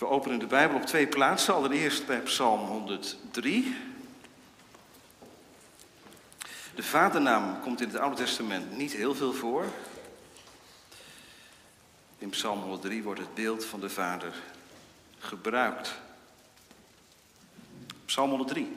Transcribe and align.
We 0.00 0.06
openen 0.06 0.38
de 0.38 0.46
Bijbel 0.46 0.76
op 0.76 0.86
twee 0.86 1.06
plaatsen. 1.06 1.54
Allereerst 1.54 2.06
bij 2.06 2.20
Psalm 2.20 2.60
103. 2.60 3.76
De 6.74 6.82
vadernaam 6.82 7.60
komt 7.60 7.80
in 7.80 7.88
het 7.88 7.98
Oude 7.98 8.16
Testament 8.16 8.76
niet 8.76 8.92
heel 8.92 9.14
veel 9.14 9.32
voor. 9.32 9.64
In 12.18 12.30
Psalm 12.30 12.60
103 12.60 13.02
wordt 13.02 13.20
het 13.20 13.34
beeld 13.34 13.64
van 13.64 13.80
de 13.80 13.88
vader 13.88 14.34
gebruikt. 15.18 15.94
Psalm 18.04 18.30
103. 18.30 18.76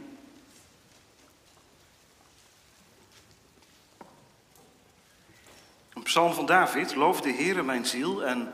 Een 5.93 6.03
psalm 6.03 6.33
van 6.33 6.45
David. 6.45 6.95
Loof 6.95 7.21
de 7.21 7.33
Heere 7.33 7.63
mijn 7.63 7.85
ziel 7.85 8.23
en 8.25 8.51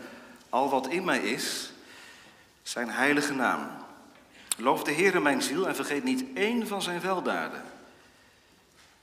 al 0.49 0.69
wat 0.69 0.87
in 0.87 1.03
mij 1.03 1.19
is, 1.19 1.71
zijn 2.69 2.89
heilige 2.89 3.33
naam. 3.33 3.67
Loof 4.57 4.83
de 4.83 4.91
Heere 4.91 5.19
mijn 5.19 5.41
ziel 5.41 5.67
en 5.67 5.75
vergeet 5.75 6.03
niet 6.03 6.25
één 6.33 6.67
van 6.67 6.81
zijn 6.81 7.01
weldaden. 7.01 7.63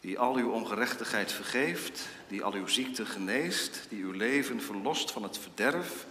Die 0.00 0.18
al 0.18 0.34
uw 0.34 0.50
ongerechtigheid 0.50 1.32
vergeeft, 1.32 2.09
die 2.28 2.45
al 2.45 2.52
uw 2.52 2.66
ziekte 2.66 3.06
geneest, 3.06 3.87
die 3.88 4.02
uw 4.02 4.10
leven 4.12 4.62
verlost 4.62 5.10
van 5.10 5.23
het 5.23 5.38
verderf, 5.38 6.06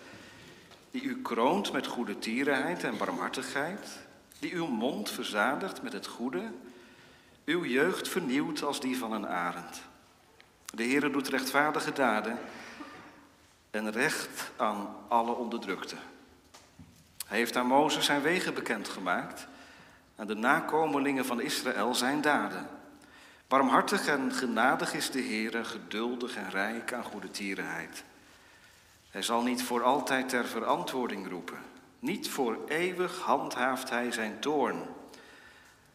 die 0.92 1.02
u 1.02 1.22
kroont 1.22 1.72
met 1.72 1.88
goede 1.88 2.20
tierenheid 2.20 2.84
en 2.84 2.98
barmhartigheid, 2.98 3.88
die 4.40 4.54
uw 4.54 4.68
mond 4.68 5.10
verzadigt 5.10 5.82
met 5.82 5.94
het 5.94 6.08
goede, 6.08 6.44
uw 7.46 7.66
jeugd 7.66 8.08
vernieuwt 8.08 8.64
als 8.64 8.80
die 8.80 8.98
van 8.98 9.12
een 9.12 9.28
arend. 9.28 9.82
De 10.66 10.84
Heere 10.84 11.10
doet 11.10 11.28
rechtvaardige 11.28 11.92
daden 11.94 12.40
en 13.72 13.92
recht 13.92 14.52
aan 14.56 14.96
alle 15.08 15.32
onderdrukten. 15.32 16.14
Hij 17.26 17.38
heeft 17.38 17.56
aan 17.56 17.68
Mozes 17.68 18.06
zijn 18.06 18.22
wegen 18.22 18.54
bekendgemaakt, 18.54 19.48
aan 20.16 20.28
de 20.28 20.36
nakomelingen 20.36 21.26
van 21.26 21.42
Israël 21.42 21.96
zijn 21.96 22.22
daden. 22.22 22.68
Barmhartig 23.48 24.08
en 24.08 24.32
genadig 24.32 24.94
is 24.94 25.12
de 25.12 25.22
Heere, 25.22 25.64
geduldig 25.64 26.36
en 26.36 26.50
rijk 26.50 26.94
aan 26.94 27.04
goede 27.04 27.32
tierenheid. 27.32 28.04
Hij 29.10 29.22
zal 29.22 29.44
niet 29.44 29.64
voor 29.64 29.84
altijd 29.84 30.30
ter 30.30 30.46
verantwoording 30.46 31.30
roepen. 31.30 31.58
Niet 32.00 32.30
voor 32.30 32.58
eeuwig 32.68 33.20
handhaaft 33.20 33.90
hij 33.90 34.12
zijn 34.12 34.40
toorn. 34.40 34.84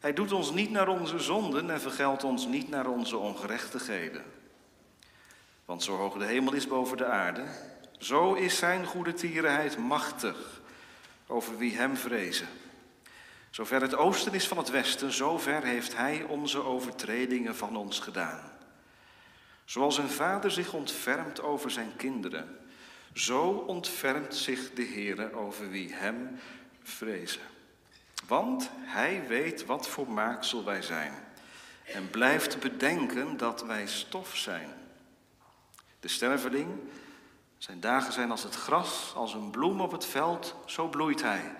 Hij 0.00 0.12
doet 0.12 0.32
ons 0.32 0.50
niet 0.52 0.70
naar 0.70 0.88
onze 0.88 1.18
zonden 1.18 1.70
en 1.70 1.80
vergeldt 1.80 2.24
ons 2.24 2.46
niet 2.46 2.68
naar 2.68 2.86
onze 2.86 3.16
ongerechtigheden. 3.16 4.24
Want 5.64 5.82
zo 5.82 5.96
hoog 5.96 6.18
de 6.18 6.24
hemel 6.24 6.52
is 6.52 6.66
boven 6.66 6.96
de 6.96 7.06
aarde, 7.06 7.44
zo 7.98 8.34
is 8.34 8.56
zijn 8.56 8.86
goede 8.86 9.12
tierenheid 9.12 9.78
machtig 9.78 10.59
over 11.30 11.58
wie 11.58 11.76
hem 11.76 11.96
vrezen. 11.96 12.48
Zover 13.50 13.80
het 13.80 13.94
oosten 13.94 14.34
is 14.34 14.48
van 14.48 14.58
het 14.58 14.70
westen, 14.70 15.12
zover 15.12 15.62
heeft 15.62 15.96
hij 15.96 16.22
onze 16.22 16.64
overtredingen 16.64 17.56
van 17.56 17.76
ons 17.76 17.98
gedaan. 17.98 18.52
Zoals 19.64 19.98
een 19.98 20.10
vader 20.10 20.50
zich 20.50 20.72
ontfermt 20.72 21.40
over 21.40 21.70
zijn 21.70 21.96
kinderen, 21.96 22.58
zo 23.12 23.48
ontfermt 23.50 24.34
zich 24.34 24.72
de 24.72 24.82
Heer 24.82 25.34
over 25.34 25.70
wie 25.70 25.94
hem 25.94 26.38
vrezen. 26.82 27.40
Want 28.26 28.70
hij 28.74 29.24
weet 29.28 29.64
wat 29.64 29.88
voor 29.88 30.10
maaksel 30.10 30.64
wij 30.64 30.82
zijn 30.82 31.12
en 31.84 32.10
blijft 32.10 32.60
bedenken 32.60 33.36
dat 33.36 33.64
wij 33.64 33.86
stof 33.86 34.36
zijn. 34.36 34.68
De 36.00 36.08
sterveling, 36.08 36.68
zijn 37.60 37.80
dagen 37.80 38.12
zijn 38.12 38.30
als 38.30 38.42
het 38.42 38.54
gras, 38.54 39.12
als 39.16 39.34
een 39.34 39.50
bloem 39.50 39.80
op 39.80 39.92
het 39.92 40.06
veld, 40.06 40.54
zo 40.66 40.88
bloeit 40.88 41.22
hij. 41.22 41.54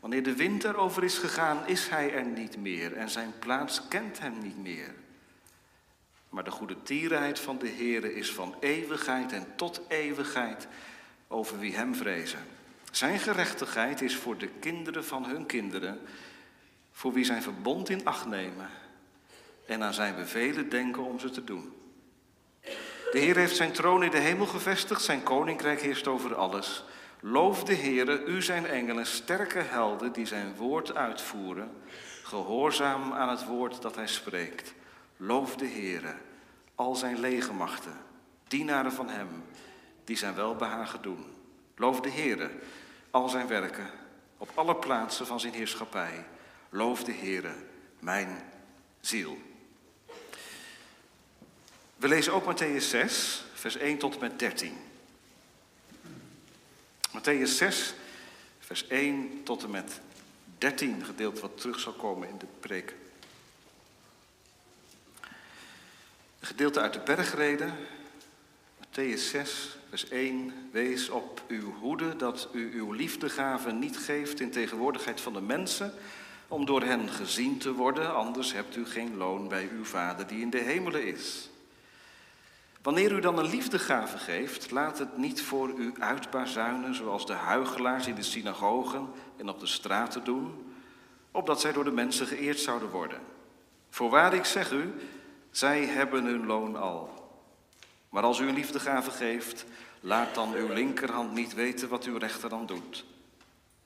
Wanneer 0.00 0.22
de 0.22 0.34
winter 0.34 0.76
over 0.76 1.04
is 1.04 1.18
gegaan, 1.18 1.66
is 1.66 1.88
hij 1.88 2.12
er 2.12 2.24
niet 2.24 2.56
meer 2.56 2.96
en 2.96 3.10
zijn 3.10 3.32
plaats 3.38 3.88
kent 3.88 4.18
hem 4.18 4.38
niet 4.38 4.58
meer. 4.58 4.94
Maar 6.28 6.44
de 6.44 6.50
goede 6.50 6.82
tierenheid 6.82 7.40
van 7.40 7.58
de 7.58 7.68
Heere 7.68 8.14
is 8.14 8.32
van 8.32 8.54
eeuwigheid 8.60 9.32
en 9.32 9.46
tot 9.56 9.80
eeuwigheid 9.88 10.68
over 11.28 11.58
wie 11.58 11.76
hem 11.76 11.94
vrezen. 11.94 12.46
Zijn 12.90 13.18
gerechtigheid 13.18 14.00
is 14.00 14.16
voor 14.16 14.38
de 14.38 14.48
kinderen 14.48 15.04
van 15.04 15.24
hun 15.24 15.46
kinderen, 15.46 16.00
voor 16.92 17.12
wie 17.12 17.24
zijn 17.24 17.42
verbond 17.42 17.88
in 17.88 18.04
acht 18.04 18.26
nemen 18.26 18.70
en 19.66 19.82
aan 19.82 19.94
zijn 19.94 20.14
bevelen 20.14 20.68
denken 20.68 21.04
om 21.04 21.18
ze 21.18 21.30
te 21.30 21.44
doen. 21.44 21.72
De 23.10 23.18
Heer 23.18 23.36
heeft 23.36 23.56
zijn 23.56 23.72
troon 23.72 24.02
in 24.02 24.10
de 24.10 24.18
hemel 24.18 24.46
gevestigd, 24.46 25.02
zijn 25.02 25.22
koninkrijk 25.22 25.80
heerst 25.80 26.06
over 26.06 26.34
alles. 26.34 26.84
Loof 27.20 27.64
de 27.64 27.74
Heere, 27.74 28.24
u 28.24 28.42
zijn 28.42 28.66
engelen, 28.66 29.06
sterke 29.06 29.58
helden 29.58 30.12
die 30.12 30.26
zijn 30.26 30.56
woord 30.56 30.94
uitvoeren, 30.94 31.70
gehoorzaam 32.22 33.12
aan 33.12 33.28
het 33.28 33.46
woord 33.46 33.82
dat 33.82 33.94
hij 33.94 34.06
spreekt. 34.06 34.74
Loof 35.16 35.56
de 35.56 35.66
Heere, 35.66 36.14
al 36.74 36.94
zijn 36.94 37.20
legermachten, 37.20 37.96
dienaren 38.48 38.92
van 38.92 39.08
hem, 39.08 39.44
die 40.04 40.16
zijn 40.16 40.34
welbehagen 40.34 41.02
doen. 41.02 41.24
Loof 41.76 42.00
de 42.00 42.10
Heere, 42.10 42.50
al 43.10 43.28
zijn 43.28 43.46
werken, 43.46 43.90
op 44.38 44.50
alle 44.54 44.76
plaatsen 44.76 45.26
van 45.26 45.40
zijn 45.40 45.52
heerschappij. 45.52 46.26
Loof 46.68 47.04
de 47.04 47.12
Heere, 47.12 47.52
mijn 48.00 48.42
ziel. 49.00 49.38
We 51.98 52.08
lezen 52.08 52.32
ook 52.32 52.44
Matthäus 52.44 52.88
6, 52.88 53.42
vers 53.54 53.76
1 53.76 53.98
tot 53.98 54.14
en 54.14 54.20
met 54.20 54.38
13. 54.38 54.76
Matthäus 57.12 57.56
6, 57.56 57.94
vers 58.58 58.86
1 58.86 59.40
tot 59.44 59.62
en 59.62 59.70
met 59.70 60.00
13, 60.58 61.04
gedeelte 61.04 61.40
wat 61.40 61.60
terug 61.60 61.80
zal 61.80 61.92
komen 61.92 62.28
in 62.28 62.38
de 62.38 62.46
preek. 62.60 62.94
Gedeelte 66.40 66.80
uit 66.80 66.92
de 66.92 67.00
bergreden, 67.00 67.74
Matthäus 68.78 69.30
6, 69.30 69.76
vers 69.88 70.08
1. 70.08 70.68
Wees 70.72 71.08
op 71.08 71.42
uw 71.48 71.72
hoede 71.72 72.16
dat 72.16 72.48
u 72.52 72.72
uw 72.74 72.92
liefdegaven 72.92 73.78
niet 73.78 73.98
geeft 73.98 74.40
in 74.40 74.50
tegenwoordigheid 74.50 75.20
van 75.20 75.32
de 75.32 75.40
mensen, 75.40 75.94
om 76.48 76.66
door 76.66 76.82
hen 76.82 77.08
gezien 77.08 77.58
te 77.58 77.72
worden, 77.72 78.14
anders 78.14 78.52
hebt 78.52 78.76
u 78.76 78.86
geen 78.86 79.16
loon 79.16 79.48
bij 79.48 79.68
uw 79.72 79.84
Vader 79.84 80.26
die 80.26 80.40
in 80.40 80.50
de 80.50 80.58
hemelen 80.58 81.06
is. 81.06 81.48
Wanneer 82.88 83.12
u 83.12 83.20
dan 83.20 83.38
een 83.38 83.50
liefdegave 83.50 84.18
geeft, 84.18 84.70
laat 84.70 84.98
het 84.98 85.16
niet 85.16 85.42
voor 85.42 85.68
u 85.68 85.92
uitbazuinen 85.98 86.94
zoals 86.94 87.26
de 87.26 87.32
huigelaars 87.32 88.06
in 88.06 88.14
de 88.14 88.22
synagogen 88.22 89.08
en 89.36 89.48
op 89.48 89.60
de 89.60 89.66
straten 89.66 90.24
doen, 90.24 90.72
opdat 91.30 91.60
zij 91.60 91.72
door 91.72 91.84
de 91.84 91.90
mensen 91.90 92.26
geëerd 92.26 92.58
zouden 92.58 92.90
worden. 92.90 93.20
Voorwaar 93.90 94.34
ik 94.34 94.44
zeg 94.44 94.72
u, 94.72 94.94
zij 95.50 95.84
hebben 95.84 96.24
hun 96.24 96.46
loon 96.46 96.76
al. 96.76 97.30
Maar 98.08 98.22
als 98.22 98.38
u 98.38 98.48
een 98.48 98.54
liefdegave 98.54 99.10
geeft, 99.10 99.64
laat 100.00 100.34
dan 100.34 100.54
uw 100.54 100.72
linkerhand 100.72 101.32
niet 101.32 101.54
weten 101.54 101.88
wat 101.88 102.04
uw 102.04 102.18
rechterhand 102.18 102.68
doet, 102.68 103.04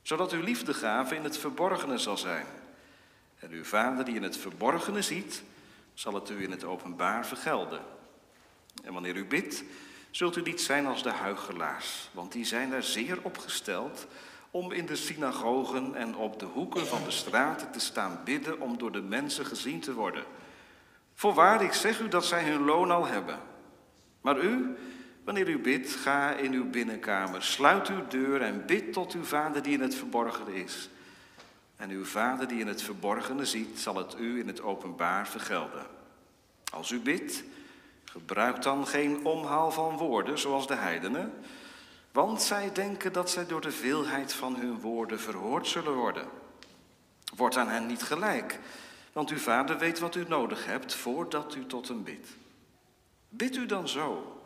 zodat 0.03 0.33
uw 0.33 0.43
liefdegave 0.43 1.15
in 1.15 1.25
het 1.25 1.39
verborgene 1.39 1.99
zal 1.99 2.17
zijn. 2.17 2.47
En 3.39 3.51
uw 3.51 3.65
vader 3.65 4.05
die 4.05 4.15
in 4.15 4.23
het 4.23 4.37
verborgene 4.37 5.03
ziet, 5.03 5.43
zal 5.95 6.15
het 6.15 6.31
u 6.31 6.43
in 6.43 6.51
het 6.51 6.65
openbaar 6.65 7.27
vergelden. 7.27 8.01
En 8.85 8.93
wanneer 8.93 9.17
u 9.17 9.25
bidt, 9.25 9.65
zult 10.11 10.37
u 10.37 10.43
niet 10.43 10.61
zijn 10.61 10.87
als 10.87 11.03
de 11.03 11.11
huigelaars, 11.11 12.09
want 12.13 12.33
die 12.33 12.45
zijn 12.45 12.73
er 12.73 12.83
zeer 12.83 13.19
opgesteld 13.23 14.07
om 14.51 14.73
in 14.73 14.87
de 14.87 14.97
synagogen 14.97 15.95
en 15.95 16.17
op 16.17 16.39
de 16.39 16.45
hoeken 16.45 16.87
van 16.87 17.05
de 17.05 17.11
straten 17.11 17.71
te 17.71 17.81
staan 17.81 18.21
bidden 18.25 18.61
om 18.61 18.79
door 18.79 18.93
de 18.93 19.03
mensen 19.03 19.47
gezien 19.47 19.81
te 19.81 19.95
worden. 19.95 20.25
Voorwaar, 21.15 21.63
ik 21.63 21.73
zeg 21.73 22.01
u 22.01 22.09
dat 22.09 22.25
zij 22.25 22.45
hun 22.45 22.65
loon 22.65 22.91
al 22.91 23.07
hebben. 23.07 23.39
Maar 24.21 24.41
u, 24.41 24.77
wanneer 25.25 25.49
u 25.49 25.59
bidt, 25.59 25.91
ga 25.91 26.35
in 26.35 26.53
uw 26.53 26.71
binnenkamer, 26.71 27.43
sluit 27.43 27.89
uw 27.89 28.07
deur 28.09 28.43
en 28.43 28.67
bid 28.67 28.93
tot 28.93 29.13
uw 29.13 29.25
vader 29.25 29.63
die 29.63 29.73
in 29.73 29.81
het 29.81 29.95
verborgene 29.95 30.55
is. 30.55 30.89
En 31.77 31.91
uw 31.91 32.05
vader 32.05 32.49
die 32.49 32.61
in 32.61 32.67
het 32.67 32.83
verborgene 32.83 33.45
ziet, 33.45 33.81
zal 33.81 33.97
het 33.97 34.15
u 34.19 34.39
in 34.39 34.47
het 34.47 34.63
openbaar 34.63 35.29
vergelden. 35.29 35.87
Als 36.73 36.91
u 36.91 37.01
bidt, 37.01 37.45
Gebruik 38.13 38.63
dan 38.63 38.87
geen 38.87 39.25
omhaal 39.25 39.71
van 39.71 39.97
woorden 39.97 40.39
zoals 40.39 40.67
de 40.67 40.75
heidenen, 40.75 41.33
want 42.11 42.43
zij 42.43 42.73
denken 42.73 43.13
dat 43.13 43.31
zij 43.31 43.47
door 43.47 43.61
de 43.61 43.71
veelheid 43.71 44.33
van 44.33 44.57
hun 44.57 44.81
woorden 44.81 45.21
verhoord 45.21 45.67
zullen 45.67 45.95
worden. 45.95 46.29
Word 47.37 47.57
aan 47.57 47.69
hen 47.69 47.87
niet 47.87 48.03
gelijk, 48.03 48.59
want 49.13 49.31
uw 49.31 49.39
vader 49.39 49.79
weet 49.79 49.99
wat 49.99 50.15
u 50.15 50.25
nodig 50.29 50.67
hebt 50.67 50.95
voordat 50.95 51.55
u 51.55 51.67
tot 51.67 51.89
hem 51.89 52.03
bidt. 52.03 52.29
Bid 53.29 53.57
u 53.57 53.67
dan 53.67 53.89
zo, 53.89 54.41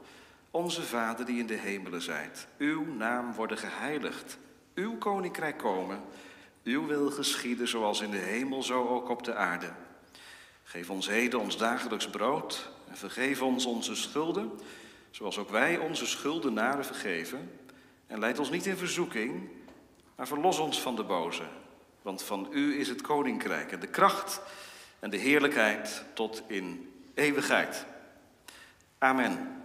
onze 0.50 0.82
vader 0.82 1.26
die 1.26 1.38
in 1.38 1.46
de 1.46 1.54
hemelen 1.54 2.02
zijt, 2.02 2.46
uw 2.58 2.84
naam 2.84 3.32
worden 3.32 3.58
geheiligd, 3.58 4.38
uw 4.74 4.98
koninkrijk 4.98 5.58
komen, 5.58 6.00
uw 6.64 6.86
wil 6.86 7.10
geschieden 7.10 7.68
zoals 7.68 8.00
in 8.00 8.10
de 8.10 8.16
hemel, 8.16 8.62
zo 8.62 8.88
ook 8.88 9.08
op 9.08 9.24
de 9.24 9.34
aarde. 9.34 9.72
Geef 10.64 10.90
ons 10.90 11.08
heden 11.08 11.40
ons 11.40 11.56
dagelijks 11.58 12.10
brood 12.10 12.74
vergeef 12.96 13.42
ons 13.42 13.64
onze 13.64 13.94
schulden, 13.94 14.50
zoals 15.10 15.38
ook 15.38 15.50
wij 15.50 15.78
onze 15.78 16.06
schuldenaren 16.06 16.84
vergeven. 16.84 17.50
En 18.06 18.18
leid 18.18 18.38
ons 18.38 18.50
niet 18.50 18.66
in 18.66 18.76
verzoeking, 18.76 19.48
Maar 20.16 20.26
verlos 20.26 20.58
ons 20.58 20.80
van 20.80 20.96
de 20.96 21.04
boze, 21.04 21.42
want 22.02 22.22
van 22.22 22.48
u 22.50 22.78
is 22.78 22.88
het 22.88 23.00
koninkrijk 23.00 23.72
en 23.72 23.80
de 23.80 23.86
kracht 23.86 24.40
en 24.98 25.10
de 25.10 25.16
heerlijkheid 25.16 26.04
tot 26.14 26.42
in 26.46 26.92
eeuwigheid. 27.14 27.84
Amen. 28.98 29.62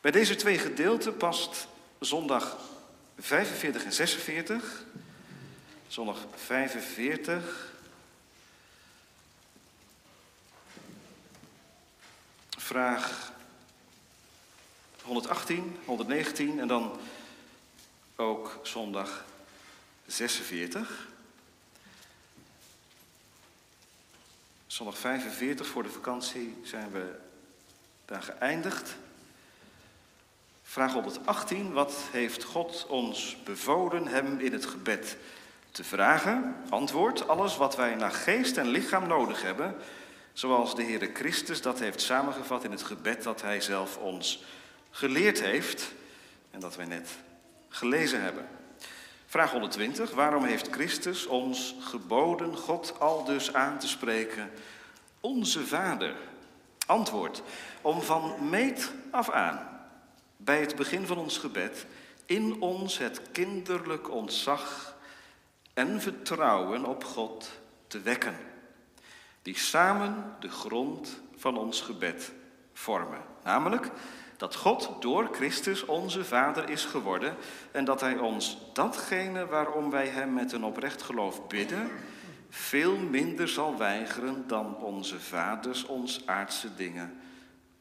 Bij 0.00 0.10
deze 0.10 0.34
twee 0.34 0.58
gedeelten 0.58 1.16
past 1.16 1.68
zondag 1.98 2.56
45 3.18 3.84
en 3.84 3.92
46. 3.92 4.84
Zondag 5.88 6.18
45. 6.34 7.74
Vraag 12.66 13.32
118, 15.02 15.76
119 15.84 16.60
en 16.60 16.68
dan 16.68 16.98
ook 18.16 18.60
zondag 18.62 19.24
46. 20.06 21.08
Zondag 24.66 24.98
45 24.98 25.66
voor 25.66 25.82
de 25.82 25.88
vakantie 25.88 26.56
zijn 26.64 26.90
we 26.90 27.18
daar 28.04 28.22
geëindigd. 28.22 28.96
Vraag 30.62 30.92
118. 30.92 31.72
Wat 31.72 31.94
heeft 32.10 32.44
God 32.44 32.86
ons 32.88 33.36
bevolen 33.44 34.06
hem 34.06 34.38
in 34.38 34.52
het 34.52 34.66
gebed 34.66 35.16
te 35.70 35.84
vragen? 35.84 36.56
Antwoord. 36.68 37.28
Alles 37.28 37.56
wat 37.56 37.76
wij 37.76 37.94
naar 37.94 38.12
geest 38.12 38.56
en 38.56 38.68
lichaam 38.68 39.06
nodig 39.06 39.42
hebben. 39.42 39.76
Zoals 40.36 40.74
de 40.74 40.82
Heere 40.82 41.10
Christus 41.14 41.62
dat 41.62 41.78
heeft 41.78 42.00
samengevat 42.00 42.64
in 42.64 42.70
het 42.70 42.82
gebed 42.82 43.22
dat 43.22 43.42
hij 43.42 43.60
zelf 43.60 43.96
ons 43.96 44.44
geleerd 44.90 45.40
heeft. 45.40 45.92
En 46.50 46.60
dat 46.60 46.76
wij 46.76 46.86
net 46.86 47.08
gelezen 47.68 48.22
hebben. 48.22 48.48
Vraag 49.26 49.50
120. 49.50 50.10
Waarom 50.10 50.44
heeft 50.44 50.68
Christus 50.70 51.26
ons 51.26 51.74
geboden 51.80 52.56
God 52.56 53.00
al 53.00 53.24
dus 53.24 53.52
aan 53.52 53.78
te 53.78 53.88
spreken? 53.88 54.50
Onze 55.20 55.66
Vader. 55.66 56.14
Antwoord. 56.86 57.42
Om 57.80 58.02
van 58.02 58.48
meet 58.48 58.92
af 59.10 59.30
aan 59.30 59.68
bij 60.36 60.60
het 60.60 60.76
begin 60.76 61.06
van 61.06 61.18
ons 61.18 61.38
gebed 61.38 61.86
in 62.26 62.60
ons 62.60 62.98
het 62.98 63.20
kinderlijk 63.32 64.10
ontzag 64.10 64.96
en 65.74 66.00
vertrouwen 66.00 66.84
op 66.84 67.04
God 67.04 67.50
te 67.86 68.00
wekken, 68.00 68.36
die 69.46 69.58
samen 69.58 70.34
de 70.40 70.48
grond 70.48 71.20
van 71.36 71.58
ons 71.58 71.80
gebed 71.80 72.32
vormen. 72.72 73.20
Namelijk 73.44 73.90
dat 74.36 74.54
God 74.54 74.90
door 75.00 75.28
Christus 75.32 75.84
onze 75.84 76.24
Vader 76.24 76.70
is 76.70 76.84
geworden 76.84 77.36
en 77.70 77.84
dat 77.84 78.00
Hij 78.00 78.18
ons 78.18 78.58
datgene 78.72 79.46
waarom 79.46 79.90
wij 79.90 80.06
Hem 80.06 80.32
met 80.34 80.52
een 80.52 80.64
oprecht 80.64 81.02
geloof 81.02 81.46
bidden, 81.46 81.90
veel 82.50 82.96
minder 82.96 83.48
zal 83.48 83.76
weigeren 83.76 84.44
dan 84.46 84.76
onze 84.76 85.20
vaders 85.20 85.84
ons 85.84 86.22
aardse 86.26 86.74
dingen 86.74 87.20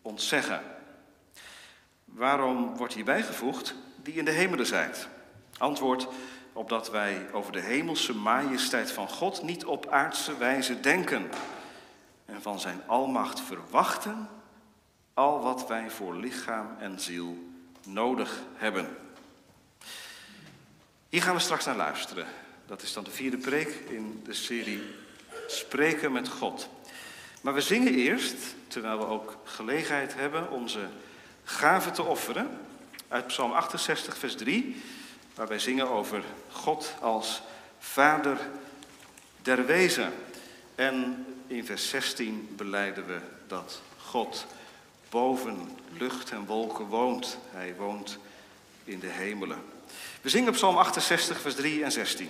ontzeggen. 0.01 0.61
Waarom 2.03 2.77
wordt 2.77 2.93
hierbij 2.93 3.23
gevoegd 3.23 3.75
die 4.03 4.13
in 4.13 4.25
de 4.25 4.31
hemelen 4.31 4.65
zijt? 4.65 5.07
Antwoord, 5.57 6.07
opdat 6.55 6.89
wij 6.89 7.25
over 7.31 7.51
de 7.51 7.59
hemelse 7.59 8.13
majesteit 8.13 8.91
van 8.91 9.09
God 9.09 9.43
niet 9.43 9.65
op 9.65 9.87
aardse 9.87 10.37
wijze 10.37 10.79
denken 10.79 11.29
en 12.25 12.41
van 12.41 12.59
zijn 12.59 12.81
almacht 12.85 13.41
verwachten 13.41 14.29
al 15.13 15.41
wat 15.41 15.67
wij 15.67 15.89
voor 15.89 16.15
lichaam 16.15 16.75
en 16.79 16.99
ziel 16.99 17.37
nodig 17.85 18.41
hebben. 18.55 18.97
Hier 21.09 21.21
gaan 21.21 21.35
we 21.35 21.41
straks 21.41 21.65
naar 21.65 21.75
luisteren. 21.75 22.25
Dat 22.65 22.81
is 22.81 22.93
dan 22.93 23.03
de 23.03 23.11
vierde 23.11 23.37
preek 23.37 23.67
in 23.89 24.21
de 24.25 24.33
serie 24.33 24.81
Spreken 25.47 26.11
met 26.11 26.29
God. 26.29 26.69
Maar 27.41 27.53
we 27.53 27.61
zingen 27.61 27.93
eerst, 27.93 28.35
terwijl 28.67 28.97
we 28.97 29.05
ook 29.05 29.37
gelegenheid 29.43 30.15
hebben 30.15 30.51
onze 30.51 30.87
gave 31.43 31.91
te 31.91 32.03
offeren. 32.03 32.59
Uit 33.07 33.27
Psalm 33.27 33.51
68, 33.51 34.17
vers 34.17 34.35
3, 34.35 34.81
waar 35.35 35.47
wij 35.47 35.59
zingen 35.59 35.89
over 35.89 36.23
God 36.51 36.93
als 37.01 37.41
Vader 37.79 38.37
der 39.41 39.65
wezen. 39.65 40.13
En 40.75 41.25
in 41.47 41.65
vers 41.65 41.89
16 41.89 42.53
beleiden 42.55 43.07
we 43.07 43.19
dat 43.47 43.81
God 43.97 44.45
boven 45.09 45.77
lucht 45.97 46.31
en 46.31 46.45
wolken 46.45 46.85
woont. 46.85 47.37
Hij 47.49 47.75
woont 47.75 48.19
in 48.83 48.99
de 48.99 49.07
hemelen. 49.07 49.63
We 50.21 50.29
zingen 50.29 50.47
op 50.47 50.53
Psalm 50.53 50.77
68, 50.77 51.41
vers 51.41 51.55
3 51.55 51.83
en 51.83 51.91
16. 51.91 52.29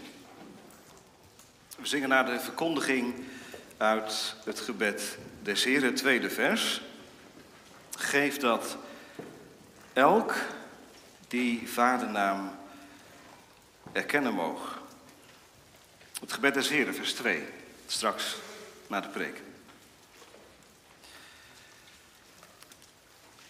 We 1.77 1.87
zingen 1.87 2.09
naar 2.09 2.25
de 2.25 2.39
verkondiging 2.39 3.13
uit 3.77 4.35
het 4.45 4.59
gebed 4.59 5.17
des 5.43 5.63
Heren, 5.63 5.95
tweede 5.95 6.29
vers. 6.29 6.81
Geef 7.97 8.37
dat 8.37 8.77
elk 9.93 10.35
die 11.27 11.69
vadernaam 11.69 12.54
erkennen 13.95 14.33
mogen. 14.33 14.81
Het 16.19 16.33
gebed 16.33 16.53
des 16.53 16.69
Heren, 16.69 16.95
vers 16.95 17.13
2, 17.13 17.43
straks 17.87 18.35
na 18.87 19.01
de 19.01 19.07
preek. 19.07 19.41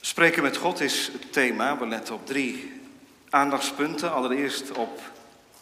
Spreken 0.02 0.44
met 0.44 0.58
God 0.58 0.80
is 0.80 1.08
het 1.08 1.34
thema. 1.34 1.78
We 1.78 1.88
letten 1.88 2.16
op 2.16 2.26
drie 2.26 2.82
aandachtspunten. 3.30 4.14
Allereerst 4.14 4.72
op 4.72 5.02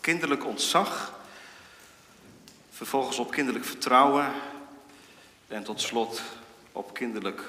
kinderlijk 0.01 0.45
ontzag, 0.45 1.13
vervolgens 2.71 3.17
op 3.17 3.31
kinderlijk 3.31 3.65
vertrouwen 3.65 4.31
en 5.47 5.63
tot 5.63 5.81
slot 5.81 6.21
op 6.71 6.93
kinderlijk 6.93 7.43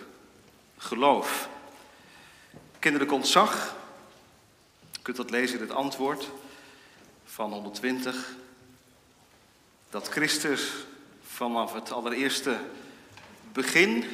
geloof. 0.78 1.48
Kinderlijk 2.78 3.12
ontzag, 3.12 3.74
je 4.92 5.00
kunt 5.02 5.16
dat 5.16 5.30
lezen 5.30 5.58
in 5.58 5.62
het 5.62 5.76
antwoord 5.76 6.30
van 7.24 7.52
120, 7.52 8.34
dat 9.90 10.08
Christus 10.08 10.72
vanaf 11.22 11.72
het 11.72 11.92
allereerste 11.92 12.58
begin 13.52 14.04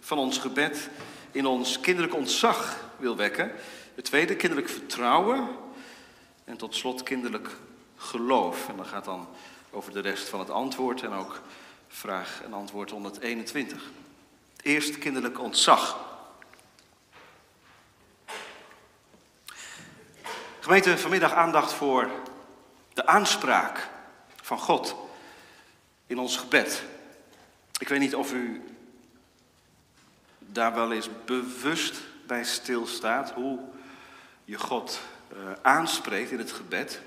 van 0.00 0.18
ons 0.18 0.38
gebed 0.38 0.88
in 1.30 1.46
ons 1.46 1.80
kinderlijk 1.80 2.14
ontzag 2.14 2.90
wil 2.96 3.16
wekken. 3.16 3.52
Het 3.94 4.04
tweede, 4.04 4.36
kinderlijk 4.36 4.72
vertrouwen. 4.72 5.48
En 6.44 6.56
tot 6.56 6.74
slot 6.74 7.02
kinderlijk 7.02 7.56
geloof. 7.96 8.68
En 8.68 8.76
dat 8.76 8.86
gaat 8.86 9.04
dan 9.04 9.28
over 9.70 9.92
de 9.92 10.00
rest 10.00 10.28
van 10.28 10.40
het 10.40 10.50
antwoord 10.50 11.02
en 11.02 11.12
ook 11.12 11.40
vraag 11.88 12.40
en 12.44 12.52
antwoord 12.52 12.90
121. 12.90 13.82
Eerst 14.62 14.98
kinderlijk 14.98 15.40
ontzag. 15.40 16.12
Gemeente, 20.60 20.98
vanmiddag 20.98 21.32
aandacht 21.32 21.72
voor 21.72 22.10
de 22.94 23.06
aanspraak 23.06 23.88
van 24.42 24.58
God 24.58 24.96
in 26.06 26.18
ons 26.18 26.36
gebed. 26.36 26.82
Ik 27.78 27.88
weet 27.88 28.00
niet 28.00 28.14
of 28.14 28.32
u 28.32 28.62
daar 30.38 30.74
wel 30.74 30.92
eens 30.92 31.08
bewust 31.24 32.00
bij 32.26 32.44
stilstaat 32.44 33.30
hoe 33.30 33.60
je 34.44 34.58
God 34.58 35.00
uh, 35.32 35.52
aanspreekt 35.62 36.30
in 36.30 36.38
het 36.38 36.52
gebed. 36.52 37.00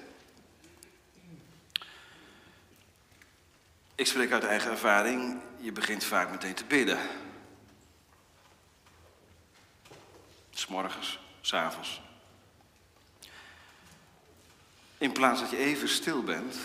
Ik 3.96 4.08
spreek 4.08 4.32
uit 4.32 4.44
eigen 4.44 4.72
ervaring, 4.72 5.42
je 5.58 5.72
begint 5.72 6.04
vaak 6.04 6.32
meteen 6.32 6.54
te 6.54 6.66
bidden. 6.66 7.00
S'morgens, 10.52 11.20
s'avonds. 11.42 12.02
In 14.98 15.12
plaats 15.12 15.42
dat 15.42 15.50
je 15.50 15.58
even 15.58 15.90
stil 15.90 16.24
bent 16.24 16.56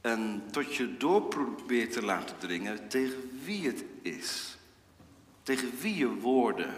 en 0.00 0.42
tot 0.50 0.74
je 0.74 0.96
door 0.96 1.22
probeert 1.22 1.92
te 1.92 2.02
laten 2.02 2.38
dringen 2.38 2.88
tegen 2.88 3.40
wie 3.44 3.66
het 3.66 3.84
is. 4.02 4.56
Tegen 5.42 5.78
wie 5.80 5.96
je 5.96 6.08
woorden 6.08 6.74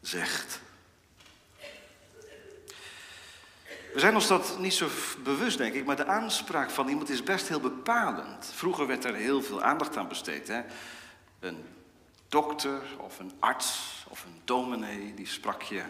zegt. 0.00 0.60
We 3.92 4.00
zijn 4.00 4.14
ons 4.14 4.26
dat 4.26 4.58
niet 4.58 4.74
zo 4.74 4.88
bewust, 5.22 5.58
denk 5.58 5.74
ik, 5.74 5.84
maar 5.84 5.96
de 5.96 6.06
aanspraak 6.06 6.70
van 6.70 6.88
iemand 6.88 7.08
is 7.08 7.22
best 7.22 7.48
heel 7.48 7.60
bepalend. 7.60 8.52
Vroeger 8.54 8.86
werd 8.86 9.04
er 9.04 9.14
heel 9.14 9.42
veel 9.42 9.62
aandacht 9.62 9.96
aan 9.96 10.08
besteed. 10.08 10.48
Hè? 10.48 10.62
Een 11.40 11.64
dokter 12.28 12.82
of 12.98 13.18
een 13.18 13.32
arts 13.38 14.04
of 14.08 14.24
een 14.24 14.40
dominee, 14.44 15.14
die 15.14 15.26
sprak 15.26 15.62
je 15.62 15.82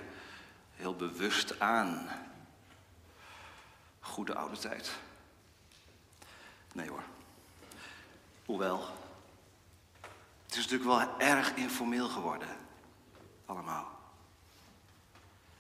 heel 0.75 0.97
bewust 0.97 1.61
aan. 1.61 2.09
Goede 4.11 4.35
oude 4.35 4.59
tijd. 4.59 4.91
Nee 6.73 6.89
hoor. 6.89 7.03
Hoewel. 8.45 8.81
Het 10.47 10.57
is 10.57 10.69
natuurlijk 10.69 10.91
wel 10.91 11.19
erg 11.19 11.55
informeel 11.55 12.09
geworden. 12.09 12.49
Allemaal. 13.47 13.89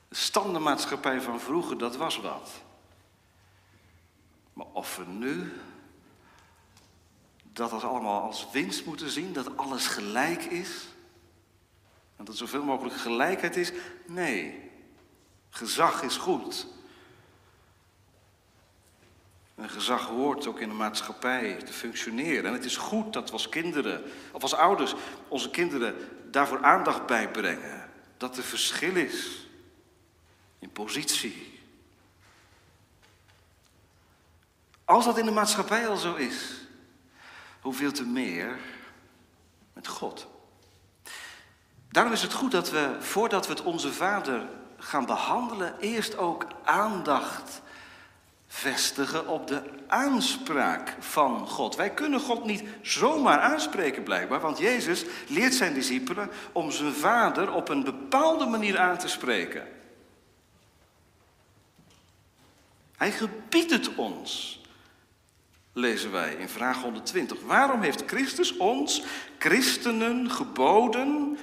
De 0.09 0.15
standenmaatschappij 0.15 1.21
van 1.21 1.41
vroeger, 1.41 1.79
dat 1.79 1.97
was 1.97 2.21
wat. 2.21 2.51
Maar 4.53 4.67
of 4.67 4.97
we 4.97 5.05
nu 5.05 5.61
dat 7.53 7.73
als 7.73 7.83
allemaal 7.83 8.23
als 8.23 8.51
winst 8.53 8.85
moeten 8.85 9.11
zien, 9.11 9.33
dat 9.33 9.57
alles 9.57 9.87
gelijk 9.87 10.43
is, 10.43 10.87
en 12.17 12.25
dat 12.25 12.37
zoveel 12.37 12.65
mogelijk 12.65 12.97
gelijkheid 12.97 13.57
is, 13.57 13.73
nee. 14.07 14.71
Gezag 15.51 16.03
is 16.03 16.17
goed. 16.17 16.67
En 19.61 19.71
gezag 19.71 20.07
hoort 20.07 20.47
ook 20.47 20.61
in 20.61 20.69
de 20.69 20.75
maatschappij 20.75 21.55
te 21.55 21.73
functioneren. 21.73 22.45
En 22.45 22.53
het 22.53 22.65
is 22.65 22.77
goed 22.77 23.13
dat 23.13 23.27
we 23.27 23.33
als 23.33 23.49
kinderen, 23.49 24.03
of 24.33 24.43
als 24.43 24.55
ouders, 24.55 24.95
onze 25.29 25.51
kinderen 25.51 25.95
daarvoor 26.31 26.65
aandacht 26.65 27.07
bijbrengen. 27.07 27.91
Dat 28.17 28.37
er 28.37 28.43
verschil 28.43 28.97
is 28.97 29.47
in 30.59 30.71
positie. 30.71 31.61
Als 34.85 35.05
dat 35.05 35.19
in 35.19 35.25
de 35.25 35.31
maatschappij 35.31 35.89
al 35.89 35.97
zo 35.97 36.15
is, 36.15 36.67
hoeveel 37.61 37.93
te 37.93 38.05
meer 38.05 38.59
met 39.73 39.87
God. 39.87 40.27
Daarom 41.89 42.13
is 42.13 42.23
het 42.23 42.33
goed 42.33 42.51
dat 42.51 42.71
we, 42.71 42.97
voordat 43.01 43.47
we 43.47 43.53
het 43.53 43.63
Onze 43.63 43.93
Vader 43.93 44.49
gaan 44.79 45.07
behandelen, 45.07 45.79
eerst 45.79 46.17
ook 46.17 46.47
aandacht 46.65 47.63
vestigen 48.53 49.27
op 49.27 49.47
de 49.47 49.63
aanspraak 49.87 50.97
van 50.99 51.49
God. 51.49 51.77
Wij 51.77 51.91
kunnen 51.91 52.21
God 52.21 52.45
niet 52.45 52.63
zomaar 52.83 53.41
aanspreken 53.41 54.03
blijkbaar, 54.03 54.41
want 54.41 54.59
Jezus 54.59 55.05
leert 55.29 55.55
zijn 55.55 55.75
discipelen 55.75 56.31
om 56.53 56.71
zijn 56.71 56.93
Vader 56.93 57.53
op 57.53 57.69
een 57.69 57.85
bepaalde 57.85 58.47
manier 58.47 58.79
aan 58.79 58.99
te 58.99 59.09
spreken. 59.09 59.69
Hij 62.97 63.11
gebiedt 63.11 63.71
het 63.71 63.95
ons, 63.95 64.61
lezen 65.73 66.13
wij 66.13 66.35
in 66.35 66.49
vraag 66.49 66.83
120. 66.83 67.39
Waarom 67.43 67.83
heeft 67.83 68.03
Christus 68.07 68.57
ons, 68.57 69.03
christenen, 69.39 70.31
geboden 70.31 71.39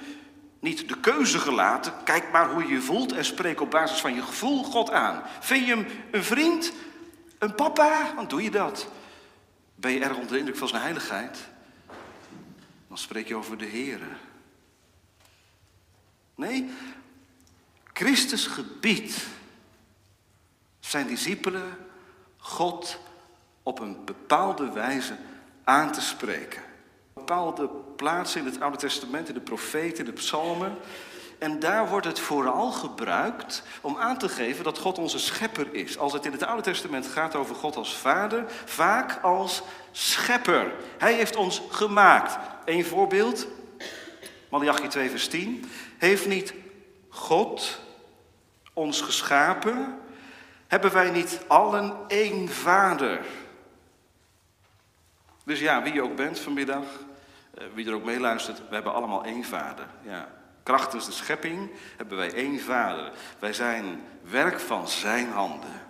niet 0.60 0.88
de 0.88 1.00
keuze 1.00 1.38
gelaten. 1.38 1.92
Kijk 2.04 2.32
maar 2.32 2.50
hoe 2.50 2.62
je 2.62 2.72
je 2.72 2.80
voelt 2.80 3.12
en 3.12 3.24
spreek 3.24 3.60
op 3.60 3.70
basis 3.70 4.00
van 4.00 4.14
je 4.14 4.22
gevoel 4.22 4.64
God 4.64 4.90
aan. 4.90 5.22
Vind 5.40 5.66
je 5.66 5.74
hem 5.74 5.86
een 6.10 6.24
vriend, 6.24 6.72
een 7.38 7.54
papa? 7.54 8.12
Dan 8.14 8.28
doe 8.28 8.42
je 8.42 8.50
dat. 8.50 8.88
Ben 9.74 9.90
je 9.90 10.00
erg 10.00 10.16
onder 10.16 10.32
de 10.32 10.38
indruk 10.38 10.56
van 10.56 10.68
zijn 10.68 10.82
heiligheid? 10.82 11.38
Dan 12.88 12.98
spreek 12.98 13.28
je 13.28 13.34
over 13.34 13.58
de 13.58 13.66
Here. 13.66 14.08
Nee, 16.34 16.70
Christus 17.92 18.46
gebiedt 18.46 19.26
zijn 20.80 21.06
discipelen 21.06 21.76
God 22.36 22.98
op 23.62 23.78
een 23.78 24.04
bepaalde 24.04 24.72
wijze 24.72 25.16
aan 25.64 25.92
te 25.92 26.00
spreken 26.00 26.62
bepaalde 27.28 27.70
plaatsen 27.96 28.40
in 28.40 28.46
het 28.46 28.60
Oude 28.60 28.76
Testament, 28.76 29.28
in 29.28 29.34
de 29.34 29.40
profeten, 29.40 29.98
in 29.98 30.04
de 30.04 30.12
psalmen. 30.12 30.76
En 31.38 31.58
daar 31.58 31.88
wordt 31.88 32.06
het 32.06 32.18
vooral 32.18 32.70
gebruikt 32.72 33.62
om 33.80 33.96
aan 33.96 34.18
te 34.18 34.28
geven 34.28 34.64
dat 34.64 34.78
God 34.78 34.98
onze 34.98 35.18
schepper 35.18 35.74
is. 35.74 35.98
Als 35.98 36.12
het 36.12 36.24
in 36.26 36.32
het 36.32 36.42
Oude 36.42 36.62
Testament 36.62 37.06
gaat 37.06 37.34
over 37.34 37.54
God 37.54 37.76
als 37.76 37.96
vader, 37.96 38.44
vaak 38.64 39.18
als 39.22 39.62
schepper. 39.90 40.72
Hij 40.98 41.14
heeft 41.14 41.36
ons 41.36 41.62
gemaakt. 41.70 42.38
Eén 42.64 42.84
voorbeeld, 42.84 43.46
Malachi 44.48 44.88
2 44.88 45.10
vers 45.10 45.28
10. 45.28 45.70
Heeft 45.98 46.26
niet 46.26 46.54
God 47.08 47.80
ons 48.72 49.00
geschapen? 49.00 49.98
Hebben 50.66 50.92
wij 50.92 51.10
niet 51.10 51.40
allen 51.46 51.96
één 52.08 52.48
vader? 52.48 53.20
Dus 55.44 55.60
ja, 55.60 55.82
wie 55.82 55.92
je 55.92 56.02
ook 56.02 56.16
bent 56.16 56.38
vanmiddag, 56.38 56.84
eh, 57.54 57.64
wie 57.74 57.86
er 57.86 57.94
ook 57.94 58.04
meeluistert, 58.04 58.58
we 58.68 58.74
hebben 58.74 58.94
allemaal 58.94 59.24
één 59.24 59.44
vader. 59.44 59.86
Ja. 60.02 60.37
Krachtens 60.68 61.06
de 61.06 61.12
schepping 61.12 61.70
hebben 61.96 62.16
wij 62.16 62.32
één 62.32 62.60
vader. 62.60 63.12
Wij 63.38 63.52
zijn 63.52 64.02
werk 64.22 64.60
van 64.60 64.88
zijn 64.88 65.30
handen. 65.30 65.86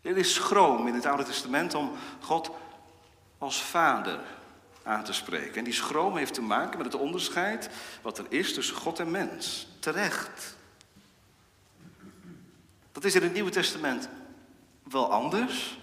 Er 0.00 0.16
is 0.16 0.34
schroom 0.34 0.86
in 0.86 0.94
het 0.94 1.06
Oude 1.06 1.24
Testament 1.24 1.74
om 1.74 1.92
God 2.20 2.50
als 3.38 3.62
vader 3.62 4.20
aan 4.82 5.04
te 5.04 5.12
spreken. 5.12 5.54
En 5.54 5.64
die 5.64 5.72
schroom 5.72 6.16
heeft 6.16 6.34
te 6.34 6.42
maken 6.42 6.76
met 6.78 6.92
het 6.92 7.00
onderscheid 7.00 7.70
wat 8.00 8.18
er 8.18 8.26
is 8.28 8.54
tussen 8.54 8.76
God 8.76 8.98
en 8.98 9.10
mens. 9.10 9.68
Terecht. 9.78 10.56
Dat 12.92 13.04
is 13.04 13.14
in 13.14 13.22
het 13.22 13.32
Nieuwe 13.32 13.50
Testament 13.50 14.08
wel 14.82 15.12
anders. 15.12 15.78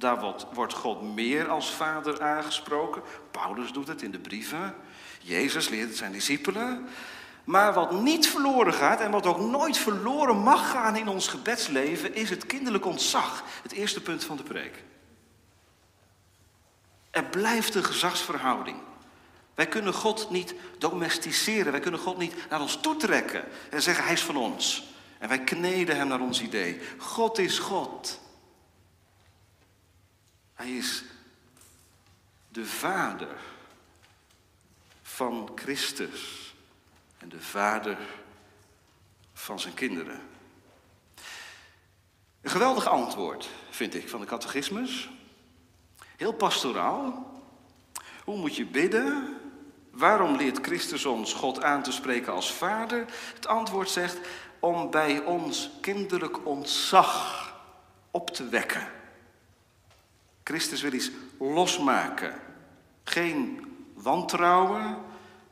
Daar 0.00 0.36
wordt, 0.54 0.74
God 0.74 1.14
meer 1.14 1.48
als 1.48 1.74
vader 1.74 2.22
aangesproken. 2.22 3.02
Paulus 3.30 3.72
doet 3.72 3.88
het 3.88 4.02
in 4.02 4.10
de 4.10 4.18
brieven. 4.18 4.74
Jezus 5.20 5.68
leert 5.68 5.88
het 5.88 5.96
zijn 5.96 6.12
discipelen. 6.12 6.88
Maar 7.44 7.72
wat 7.72 7.92
niet 7.92 8.28
verloren 8.28 8.74
gaat 8.74 9.00
en 9.00 9.10
wat 9.10 9.26
ook 9.26 9.40
nooit 9.40 9.76
verloren 9.76 10.36
mag 10.36 10.70
gaan 10.70 10.96
in 10.96 11.08
ons 11.08 11.28
gebedsleven, 11.28 12.14
is 12.14 12.30
het 12.30 12.46
kinderlijk 12.46 12.86
ontzag. 12.86 13.44
Het 13.62 13.72
eerste 13.72 14.00
punt 14.00 14.24
van 14.24 14.36
de 14.36 14.42
preek. 14.42 14.84
Er 17.10 17.24
blijft 17.24 17.74
een 17.74 17.84
gezagsverhouding. 17.84 18.78
Wij 19.54 19.66
kunnen 19.66 19.94
God 19.94 20.30
niet 20.30 20.54
domesticeren. 20.78 21.72
Wij 21.72 21.80
kunnen 21.80 22.00
God 22.00 22.18
niet 22.18 22.34
naar 22.50 22.60
ons 22.60 22.80
toetrekken 22.80 23.44
en 23.70 23.82
zeggen 23.82 24.04
hij 24.04 24.12
is 24.12 24.22
van 24.22 24.36
ons. 24.36 24.94
En 25.18 25.28
wij 25.28 25.40
kneden 25.40 25.96
hem 25.96 26.08
naar 26.08 26.20
ons 26.20 26.42
idee. 26.42 26.80
God 26.98 27.38
is 27.38 27.58
God. 27.58 28.20
Hij 30.60 30.70
is 30.70 31.04
de 32.48 32.66
vader 32.66 33.36
van 35.02 35.50
Christus 35.54 36.54
en 37.18 37.28
de 37.28 37.40
vader 37.40 37.98
van 39.32 39.60
zijn 39.60 39.74
kinderen. 39.74 40.20
Een 42.40 42.50
geweldig 42.50 42.86
antwoord, 42.86 43.48
vind 43.70 43.94
ik, 43.94 44.08
van 44.08 44.20
de 44.20 44.26
catechismus. 44.26 45.10
Heel 46.16 46.32
pastoraal. 46.32 47.32
Hoe 48.24 48.36
moet 48.36 48.56
je 48.56 48.66
bidden? 48.66 49.36
Waarom 49.90 50.36
leert 50.36 50.64
Christus 50.66 51.04
ons 51.04 51.32
God 51.32 51.62
aan 51.62 51.82
te 51.82 51.92
spreken 51.92 52.32
als 52.32 52.52
vader? 52.52 53.06
Het 53.34 53.46
antwoord 53.46 53.90
zegt 53.90 54.18
om 54.58 54.90
bij 54.90 55.20
ons 55.20 55.70
kinderlijk 55.80 56.46
ontzag 56.46 57.54
op 58.10 58.30
te 58.30 58.48
wekken. 58.48 58.98
Christus 60.44 60.82
wil 60.82 60.92
iets 60.92 61.10
losmaken. 61.38 62.34
Geen 63.04 63.66
wantrouwen, 63.94 64.98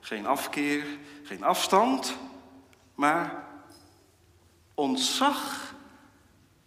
geen 0.00 0.26
afkeer, 0.26 0.84
geen 1.22 1.44
afstand, 1.44 2.16
maar 2.94 3.44
ontzag 4.74 5.74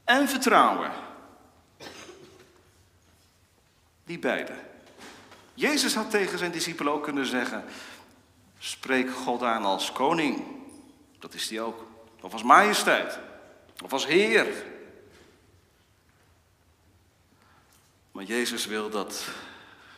en 0.03 0.29
vertrouwen. 0.29 0.91
Die 4.05 4.19
beide. 4.19 4.53
Jezus 5.53 5.95
had 5.95 6.09
tegen 6.09 6.37
zijn 6.37 6.51
discipelen 6.51 6.93
ook 6.93 7.03
kunnen 7.03 7.25
zeggen: 7.25 7.63
Spreek 8.59 9.11
God 9.11 9.43
aan 9.43 9.63
als 9.63 9.91
koning. 9.91 10.43
Dat 11.19 11.33
is 11.33 11.49
hij 11.49 11.61
ook. 11.61 11.85
Of 12.21 12.33
als 12.33 12.43
majesteit. 12.43 13.19
Of 13.83 13.93
als 13.93 14.05
Heer. 14.05 14.47
Maar 18.11 18.23
Jezus 18.23 18.65
wil 18.65 18.89
dat 18.89 19.27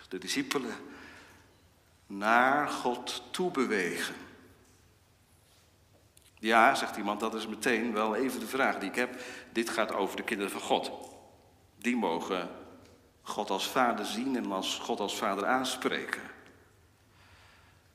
de 0.10 0.17
discipelen 0.17 0.75
naar 2.08 2.67
God 2.67 3.24
toe 3.32 3.51
bewegen. 3.51 4.15
Ja, 6.39 6.75
zegt 6.75 6.98
iemand, 6.98 7.20
dat 7.20 7.34
is 7.34 7.48
meteen 7.48 7.93
wel 7.93 8.15
even 8.15 8.39
de 8.39 8.48
vraag 8.48 8.79
die 8.79 8.89
ik 8.89 8.96
heb. 8.96 9.22
Dit 9.51 9.70
gaat 9.70 9.91
over 9.91 10.15
de 10.15 10.24
kinderen 10.24 10.51
van 10.51 10.62
God. 10.62 10.91
Die 11.77 11.96
mogen 11.96 12.50
God 13.22 13.50
als 13.50 13.67
vader 13.67 14.05
zien 14.05 14.36
en 14.36 14.51
als 14.51 14.79
God 14.79 15.00
als 15.00 15.17
vader 15.17 15.46
aanspreken. 15.46 16.22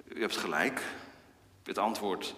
U 0.04 0.20
hebt 0.20 0.36
gelijk. 0.36 0.82
Het 1.62 1.78
antwoord 1.78 2.34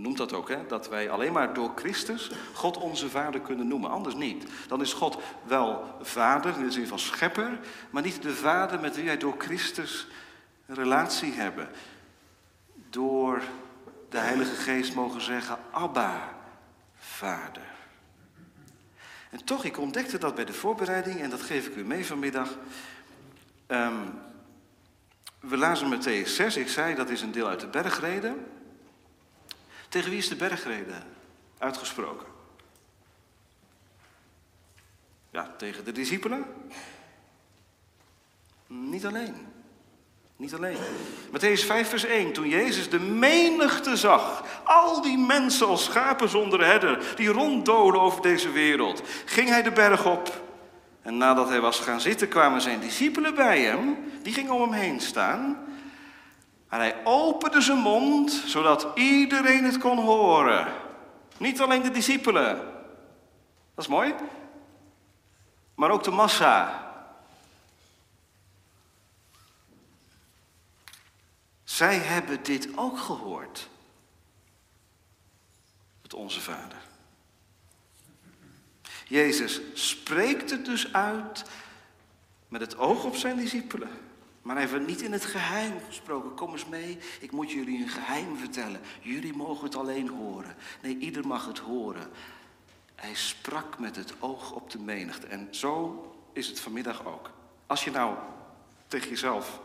noemt 0.00 0.16
dat 0.16 0.32
ook, 0.32 0.48
hè? 0.48 0.66
dat 0.66 0.88
wij 0.88 1.10
alleen 1.10 1.32
maar 1.32 1.54
door 1.54 1.72
Christus 1.74 2.30
God 2.52 2.76
onze 2.76 3.10
Vader 3.10 3.40
kunnen 3.40 3.68
noemen, 3.68 3.90
anders 3.90 4.14
niet. 4.14 4.44
Dan 4.68 4.80
is 4.80 4.92
God 4.92 5.18
wel 5.42 5.96
Vader, 6.00 6.56
in 6.56 6.64
de 6.64 6.70
zin 6.70 6.86
van 6.86 6.98
schepper, 6.98 7.58
maar 7.90 8.02
niet 8.02 8.22
de 8.22 8.34
Vader 8.34 8.80
met 8.80 8.96
wie 8.96 9.04
wij 9.04 9.16
door 9.16 9.34
Christus 9.38 10.06
een 10.66 10.74
relatie 10.74 11.32
hebben. 11.32 11.68
Door 12.90 13.42
de 14.08 14.18
Heilige 14.18 14.54
Geest 14.54 14.94
mogen 14.94 15.20
zeggen, 15.20 15.58
Abba, 15.70 16.34
Vader. 16.98 17.74
En 19.30 19.44
toch, 19.44 19.64
ik 19.64 19.78
ontdekte 19.78 20.18
dat 20.18 20.34
bij 20.34 20.44
de 20.44 20.52
voorbereiding, 20.52 21.20
en 21.20 21.30
dat 21.30 21.42
geef 21.42 21.66
ik 21.66 21.76
u 21.76 21.84
mee 21.84 22.06
vanmiddag. 22.06 22.48
Um, 23.68 24.18
we 25.40 25.56
lazen 25.56 25.98
Matthäus 25.98 26.28
6, 26.28 26.56
ik 26.56 26.68
zei 26.68 26.94
dat 26.94 27.10
is 27.10 27.22
een 27.22 27.32
deel 27.32 27.48
uit 27.48 27.60
de 27.60 27.66
bergreden. 27.66 28.46
Tegen 29.88 30.10
wie 30.10 30.18
is 30.18 30.28
de 30.28 30.36
bergrede 30.36 30.94
uitgesproken? 31.58 32.26
Ja, 35.30 35.54
tegen 35.56 35.84
de 35.84 35.92
discipelen? 35.92 36.44
Niet 38.66 39.06
alleen. 39.06 39.46
Niet 40.36 40.54
alleen. 40.54 40.76
Matthäus 41.32 41.64
5, 41.66 41.88
vers 41.88 42.04
1. 42.04 42.32
Toen 42.32 42.48
Jezus 42.48 42.90
de 42.90 43.00
menigte 43.00 43.96
zag, 43.96 44.44
al 44.64 45.02
die 45.02 45.18
mensen 45.18 45.66
als 45.66 45.84
schapen 45.84 46.28
zonder 46.28 46.64
herder, 46.64 47.12
die 47.16 47.28
ronddolen 47.28 48.00
over 48.00 48.22
deze 48.22 48.50
wereld, 48.50 49.02
ging 49.24 49.48
hij 49.48 49.62
de 49.62 49.72
berg 49.72 50.06
op. 50.06 50.44
En 51.02 51.16
nadat 51.16 51.48
hij 51.48 51.60
was 51.60 51.80
gaan 51.80 52.00
zitten, 52.00 52.28
kwamen 52.28 52.60
zijn 52.60 52.80
discipelen 52.80 53.34
bij 53.34 53.60
hem. 53.60 53.98
Die 54.22 54.32
gingen 54.32 54.52
om 54.52 54.60
hem 54.60 54.72
heen 54.72 55.00
staan. 55.00 55.66
En 56.76 56.82
hij 56.82 57.04
opende 57.04 57.60
zijn 57.60 57.78
mond, 57.78 58.32
zodat 58.32 58.88
iedereen 58.94 59.64
het 59.64 59.78
kon 59.78 59.98
horen. 59.98 60.72
Niet 61.36 61.60
alleen 61.60 61.82
de 61.82 61.90
discipelen. 61.90 62.56
Dat 63.74 63.84
is 63.84 63.86
mooi. 63.86 64.14
Maar 65.74 65.90
ook 65.90 66.04
de 66.04 66.10
massa. 66.10 66.84
Zij 71.64 71.96
hebben 71.96 72.42
dit 72.42 72.68
ook 72.74 72.98
gehoord. 72.98 73.68
Het 76.02 76.14
onze 76.14 76.40
Vader. 76.40 76.78
Jezus 79.06 79.60
spreekt 79.74 80.50
het 80.50 80.64
dus 80.64 80.92
uit 80.92 81.44
met 82.48 82.60
het 82.60 82.76
oog 82.76 83.04
op 83.04 83.16
zijn 83.16 83.36
discipelen. 83.36 84.05
Maar 84.46 84.60
het 84.60 84.86
niet 84.86 85.02
in 85.02 85.12
het 85.12 85.24
geheim 85.24 85.80
gesproken. 85.86 86.34
Kom 86.34 86.52
eens 86.52 86.66
mee, 86.66 86.98
ik 87.20 87.32
moet 87.32 87.50
jullie 87.50 87.82
een 87.82 87.88
geheim 87.88 88.36
vertellen. 88.36 88.80
Jullie 89.00 89.36
mogen 89.36 89.64
het 89.64 89.76
alleen 89.76 90.08
horen. 90.08 90.56
Nee, 90.82 90.98
ieder 90.98 91.26
mag 91.26 91.46
het 91.46 91.58
horen. 91.58 92.10
Hij 92.94 93.14
sprak 93.14 93.78
met 93.78 93.96
het 93.96 94.14
oog 94.18 94.52
op 94.52 94.70
de 94.70 94.78
menigte. 94.78 95.26
En 95.26 95.48
zo 95.50 96.04
is 96.32 96.46
het 96.46 96.60
vanmiddag 96.60 97.06
ook. 97.06 97.30
Als 97.66 97.84
je 97.84 97.90
nou 97.90 98.16
tegen 98.86 99.08
jezelf 99.08 99.60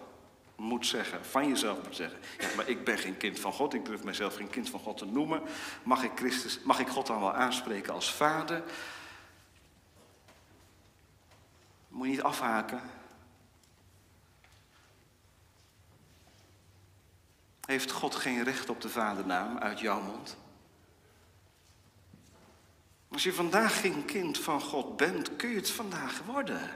moet 0.56 0.88
zeggen, 0.88 1.26
van 1.26 1.48
jezelf 1.48 1.84
moet 1.84 1.96
zeggen. 1.96 2.20
Ja, 2.40 2.48
maar 2.56 2.70
ik 2.70 2.84
ben 2.84 2.98
geen 2.98 3.18
kind 3.18 3.40
van 3.40 3.54
God, 3.54 3.74
ik 3.74 3.86
durf 3.86 4.04
mezelf 4.04 4.36
geen 4.36 4.50
kind 4.50 4.70
van 4.70 4.80
God 4.80 4.98
te 4.98 5.06
noemen. 5.06 5.42
Mag 5.84 6.04
ik, 6.04 6.12
Christus, 6.16 6.60
mag 6.64 6.80
ik 6.80 6.88
God 6.88 7.08
dan 7.08 7.20
wel 7.20 7.34
aanspreken 7.34 7.94
als 7.94 8.14
vader? 8.14 8.64
Moet 11.88 12.06
je 12.06 12.12
niet 12.12 12.24
afhaken. 12.24 12.82
Heeft 17.72 17.92
God 17.92 18.16
geen 18.16 18.44
recht 18.44 18.70
op 18.70 18.82
de 18.82 18.90
vadernaam 18.90 19.58
uit 19.58 19.80
jouw 19.80 20.02
mond? 20.02 20.38
Als 23.12 23.24
je 23.24 23.34
vandaag 23.34 23.82
geen 23.82 24.06
kind 24.06 24.38
van 24.38 24.62
God 24.62 24.98
bent, 24.98 25.36
kun 25.36 25.50
je 25.50 25.56
het 25.56 25.70
vandaag 25.70 26.22
worden. 26.26 26.70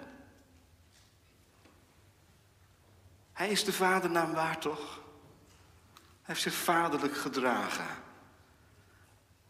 Hij 3.33 3.49
is 3.49 3.63
de 3.63 3.73
vadernaam 3.73 4.33
waar 4.33 4.59
toch? 4.59 4.99
Hij 5.95 6.03
heeft 6.21 6.41
zich 6.41 6.53
vaderlijk 6.53 7.17
gedragen. 7.17 7.87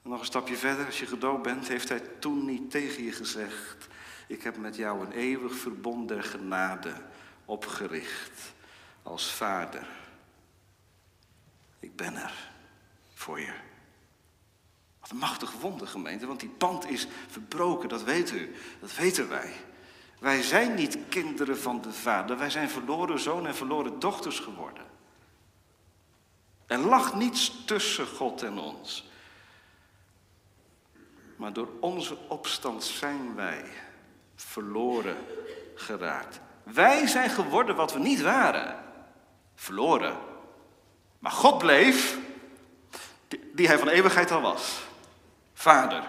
En 0.04 0.10
nog 0.10 0.20
een 0.20 0.26
stapje 0.26 0.56
verder, 0.56 0.86
als 0.86 1.00
je 1.00 1.08
gedoopt 1.08 1.44
bent, 1.44 1.68
heeft 1.68 1.90
hij 1.90 2.00
toen 2.00 2.46
niet 2.46 2.72
tegen 2.72 3.04
je 3.04 3.12
gezegd: 3.12 3.88
Ik 4.28 4.44
heb 4.44 4.58
met 4.58 4.76
jou 4.76 5.06
een 5.06 5.12
eeuwig 5.12 5.56
verbond 5.56 6.08
der 6.08 6.24
genade 6.24 7.02
opgericht 7.46 8.54
als 9.04 9.32
vader. 9.32 10.04
Ik 11.86 11.96
ben 11.96 12.16
er 12.16 12.50
voor 13.14 13.40
je. 13.40 13.54
Wat 15.00 15.10
een 15.10 15.18
machtig 15.18 15.52
wonder, 15.52 15.88
gemeente, 15.88 16.28
want 16.28 16.40
die 16.40 16.54
band 16.58 16.90
is 16.90 17.08
verbroken, 17.28 17.90
dat 17.90 18.04
weet 18.04 18.32
u, 18.32 18.56
dat 18.80 18.96
weten 18.96 19.30
wij. 19.30 19.54
Wij 20.20 20.42
zijn 20.42 20.74
niet 20.74 20.98
kinderen 21.10 21.58
van 21.58 21.82
de 21.82 21.92
Vader, 21.92 22.38
wij 22.38 22.50
zijn 22.50 22.70
verloren 22.70 23.20
zoon 23.20 23.48
en 23.48 23.56
verloren 23.56 24.00
dochters 24.00 24.40
geworden. 24.40 24.86
Er 26.66 26.78
lag 26.78 27.16
niets 27.16 27.66
tussen 27.66 28.08
God 28.08 28.44
en 28.44 28.58
ons. 28.58 29.10
Maar 31.36 31.54
door 31.54 31.70
onze 31.80 32.18
opstand 32.28 32.84
zijn 32.84 33.36
wij 33.36 33.72
verloren 34.36 35.18
geraakt. 35.76 36.40
Wij 36.64 37.08
zijn 37.08 37.30
geworden 37.30 37.76
wat 37.76 37.94
we 37.94 38.00
niet 38.00 38.22
waren. 38.22 38.84
Verloren. 39.56 40.34
Maar 41.26 41.34
God 41.34 41.58
bleef, 41.58 42.18
die 43.54 43.68
hij 43.68 43.80
van 43.80 43.88
eeuwigheid 43.88 44.32
al 44.32 44.42
was. 44.42 44.82
Vader. 45.54 46.04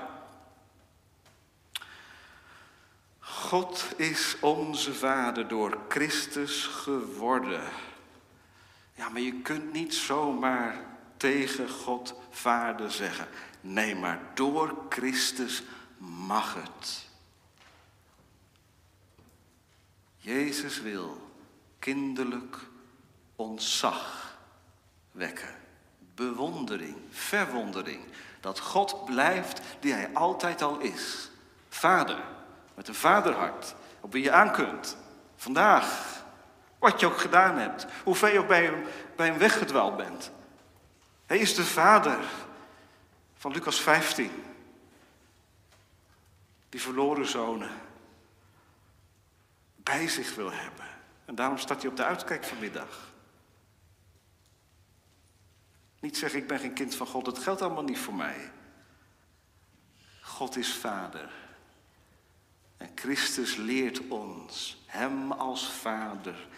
God 3.20 3.86
is 3.96 4.36
onze 4.40 4.94
Vader 4.94 5.48
door 5.48 5.78
Christus 5.88 6.66
geworden. 6.66 7.62
Ja, 8.94 9.08
maar 9.08 9.20
je 9.20 9.40
kunt 9.40 9.72
niet 9.72 9.94
zomaar 9.94 10.84
tegen 11.16 11.68
God 11.68 12.14
Vader 12.30 12.90
zeggen. 12.90 13.28
Nee, 13.60 13.94
maar 13.94 14.20
door 14.34 14.76
Christus 14.88 15.62
mag 15.98 16.54
het. 16.54 17.08
Jezus 20.16 20.80
wil 20.80 21.30
kinderlijk 21.78 22.58
ontzag 23.36 24.26
wekken. 25.16 25.54
Bewondering, 26.14 26.96
verwondering. 27.10 28.00
Dat 28.40 28.58
God 28.58 29.04
blijft 29.04 29.60
die 29.80 29.92
hij 29.92 30.10
altijd 30.12 30.62
al 30.62 30.78
is. 30.78 31.30
Vader. 31.68 32.18
Met 32.74 32.88
een 32.88 32.94
vaderhart. 32.94 33.74
Op 34.00 34.12
wie 34.12 34.22
je 34.22 34.32
aan 34.32 34.52
kunt. 34.52 34.96
Vandaag. 35.36 36.14
Wat 36.78 37.00
je 37.00 37.06
ook 37.06 37.18
gedaan 37.18 37.58
hebt. 37.58 37.86
Hoeveel 38.04 38.28
je 38.28 38.38
ook 38.38 38.48
bij 38.48 38.64
hem, 38.64 38.84
bij 39.16 39.26
hem 39.26 39.38
weggedwaald 39.38 39.96
bent. 39.96 40.30
Hij 41.26 41.38
is 41.38 41.54
de 41.54 41.64
vader 41.64 42.18
van 43.36 43.52
Lucas 43.52 43.80
15. 43.80 44.44
Die 46.68 46.80
verloren 46.80 47.26
zonen 47.26 47.70
bij 49.76 50.08
zich 50.08 50.34
wil 50.34 50.52
hebben. 50.52 50.86
En 51.24 51.34
daarom 51.34 51.58
staat 51.58 51.80
hij 51.80 51.90
op 51.90 51.96
de 51.96 52.04
uitkijk 52.04 52.44
vanmiddag. 52.44 53.14
Niet 56.06 56.16
zeggen, 56.16 56.40
ik 56.40 56.46
ben 56.46 56.58
geen 56.58 56.72
kind 56.72 56.94
van 56.94 57.06
God, 57.06 57.24
dat 57.24 57.38
geldt 57.38 57.62
allemaal 57.62 57.82
niet 57.82 57.98
voor 57.98 58.14
mij. 58.14 58.50
God 60.22 60.56
is 60.56 60.74
vader. 60.74 61.30
En 62.76 62.90
Christus 62.94 63.56
leert 63.56 64.08
ons 64.08 64.82
Hem 64.86 65.32
als 65.32 65.70
Vader 65.70 66.48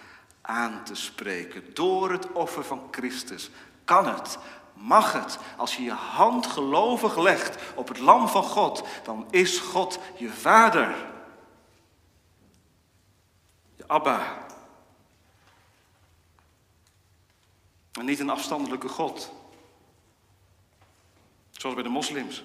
aan 0.40 0.84
te 0.84 0.94
spreken. 0.94 1.74
Door 1.74 2.12
het 2.12 2.32
offer 2.32 2.64
van 2.64 2.88
Christus 2.90 3.50
kan 3.84 4.06
het, 4.06 4.38
mag 4.74 5.12
het. 5.12 5.38
Als 5.56 5.76
je 5.76 5.82
je 5.82 5.92
hand 5.92 6.46
gelovig 6.46 7.16
legt 7.16 7.74
op 7.74 7.88
het 7.88 7.98
lam 7.98 8.28
van 8.28 8.42
God, 8.42 8.86
dan 9.04 9.26
is 9.30 9.58
God 9.58 9.98
je 10.16 10.28
Vader. 10.28 10.94
Je 13.76 13.86
Abba. 13.88 14.46
En 17.92 18.04
niet 18.04 18.20
een 18.20 18.30
afstandelijke 18.30 18.88
God. 18.88 19.36
Zoals 21.58 21.74
bij 21.74 21.84
de 21.84 21.90
moslims. 21.90 22.44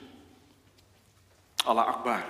Allah 1.66 1.86
Akbar. 1.86 2.24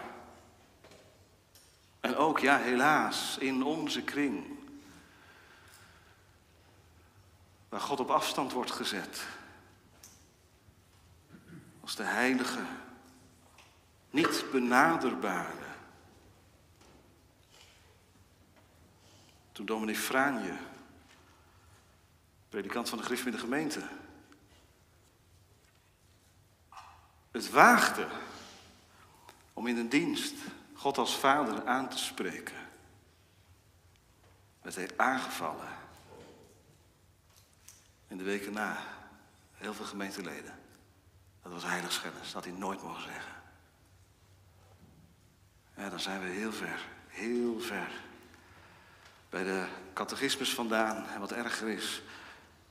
En 2.00 2.16
ook, 2.16 2.40
ja, 2.40 2.58
helaas, 2.58 3.38
in 3.38 3.64
onze 3.64 4.02
kring. 4.02 4.46
Waar 7.70 7.80
God 7.80 8.00
op 8.00 8.10
afstand 8.10 8.52
wordt 8.52 8.72
gezet. 8.72 9.26
Als 11.82 11.96
de 11.96 12.04
heilige, 12.04 12.62
niet 14.10 14.46
benaderbare. 14.52 15.66
Toen 19.52 19.66
dominee 19.66 19.96
Franje, 19.96 20.58
predikant 22.50 22.90
van 22.90 22.98
de 22.98 23.04
Griff 23.04 23.26
in 23.26 23.32
de 23.32 23.38
gemeente, 23.38 23.88
het 27.34 27.50
waagde 27.50 28.08
om 29.54 29.68
in 29.68 29.78
een 29.78 29.90
dienst 29.90 30.34
God 30.74 30.98
als 30.98 31.18
vader 31.18 31.66
aan 31.66 31.90
te 31.90 31.98
spreken, 31.98 32.56
werd 34.62 34.76
hij 34.76 34.90
aangevallen. 34.96 35.68
In 38.08 38.18
de 38.18 38.24
weken 38.24 38.54
na, 38.54 38.78
heel 39.54 39.74
veel 39.74 39.86
gemeenteleden. 39.86 40.60
Dat 41.42 41.52
was 41.52 41.64
heiligschennis, 41.64 42.24
dat 42.24 42.34
had 42.34 42.44
hij 42.44 42.54
nooit 42.54 42.84
mogen 42.84 43.04
zeggen. 43.04 43.34
Ja, 45.78 45.90
dan 45.90 46.00
zijn 46.00 46.22
we 46.22 46.28
heel 46.28 46.54
ver, 46.54 46.80
heel 47.08 47.60
ver. 47.60 47.92
Bij 49.30 49.44
de 49.44 49.68
catechismus 49.94 50.54
vandaan, 50.54 51.08
en 51.08 51.20
wat 51.20 51.32
erger 51.32 51.68
is, 51.68 52.02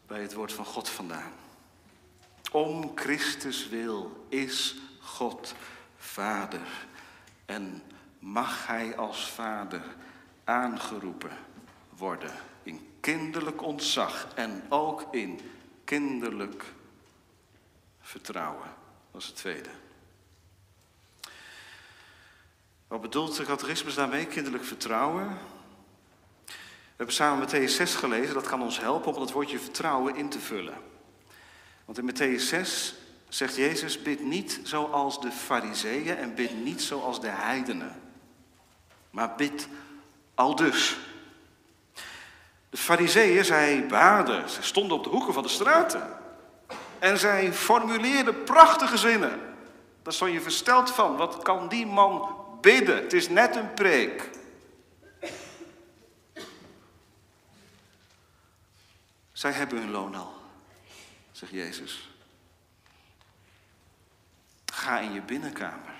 bij 0.07 0.23
het 0.23 0.33
woord 0.33 0.53
van 0.53 0.65
God 0.65 0.89
vandaan. 0.89 1.33
Om 2.53 2.93
Christus 2.95 3.69
wil 3.69 4.27
is 4.29 4.77
God 5.01 5.55
Vader 5.97 6.87
en 7.45 7.83
mag 8.19 8.67
hij 8.67 8.97
als 8.97 9.31
vader 9.31 9.83
aangeroepen 10.45 11.37
worden 11.97 12.35
in 12.63 12.89
kinderlijk 13.01 13.63
ontzag 13.63 14.29
en 14.35 14.63
ook 14.69 15.15
in 15.15 15.41
kinderlijk 15.85 16.65
vertrouwen. 18.01 18.75
Dat 19.11 19.21
is 19.21 19.27
het 19.27 19.37
tweede. 19.37 19.71
Wat 22.89 23.01
bedoelt 23.01 23.37
de 23.37 23.45
catechismus 23.45 23.95
daarmee, 23.95 24.27
kinderlijk 24.27 24.65
vertrouwen? 24.65 25.39
We 26.47 26.53
hebben 26.97 27.15
samen 27.15 27.49
Matthäus 27.49 27.75
6 27.75 27.95
gelezen, 27.95 28.35
dat 28.35 28.49
kan 28.49 28.63
ons 28.63 28.81
helpen 28.81 29.15
om 29.15 29.21
het 29.21 29.33
woordje 29.33 29.59
vertrouwen 29.59 30.17
in 30.17 30.29
te 30.29 30.41
vullen. 30.41 30.92
Want 31.85 31.99
in 31.99 32.05
Matthäus 32.05 32.49
6 32.49 32.95
zegt 33.29 33.57
Jezus, 33.57 34.03
bid 34.03 34.25
niet 34.25 34.61
zoals 34.63 35.21
de 35.21 35.31
fariseeën 35.31 36.17
en 36.17 36.35
bid 36.35 36.65
niet 36.65 36.83
zoals 36.83 37.21
de 37.21 37.29
heidenen. 37.29 38.01
Maar 39.11 39.35
bid 39.35 39.69
al 40.35 40.57
dus. 40.57 40.97
De 42.71 42.77
fariseeën, 42.77 43.45
zij 43.45 43.87
baden, 43.87 44.51
ze 44.51 44.63
stonden 44.63 44.97
op 44.97 45.05
de 45.05 45.11
hoeken 45.11 45.35
van 45.35 45.43
de 45.43 45.49
straten. 45.49 46.21
En 46.99 47.19
zij 47.19 47.53
formuleerden 47.53 48.45
prachtige 48.45 48.97
zinnen. 48.97 49.41
Daar 50.03 50.13
stond 50.13 50.33
je 50.33 50.41
versteld 50.41 50.91
van. 50.91 51.17
Wat 51.17 51.43
kan 51.43 51.69
die 51.69 51.87
man 51.87 52.37
bidden? 52.61 52.97
Het 52.97 53.13
is 53.13 53.29
net 53.29 53.57
een 53.57 53.75
preek. 53.75 54.31
Zij 59.33 59.51
hebben 59.51 59.79
hun 59.79 59.91
loon 59.91 60.15
al, 60.15 60.33
zegt 61.43 61.55
Jezus. 61.55 62.11
Ga 64.65 65.01
in 65.01 65.13
je 65.13 65.21
binnenkamer. 65.21 65.95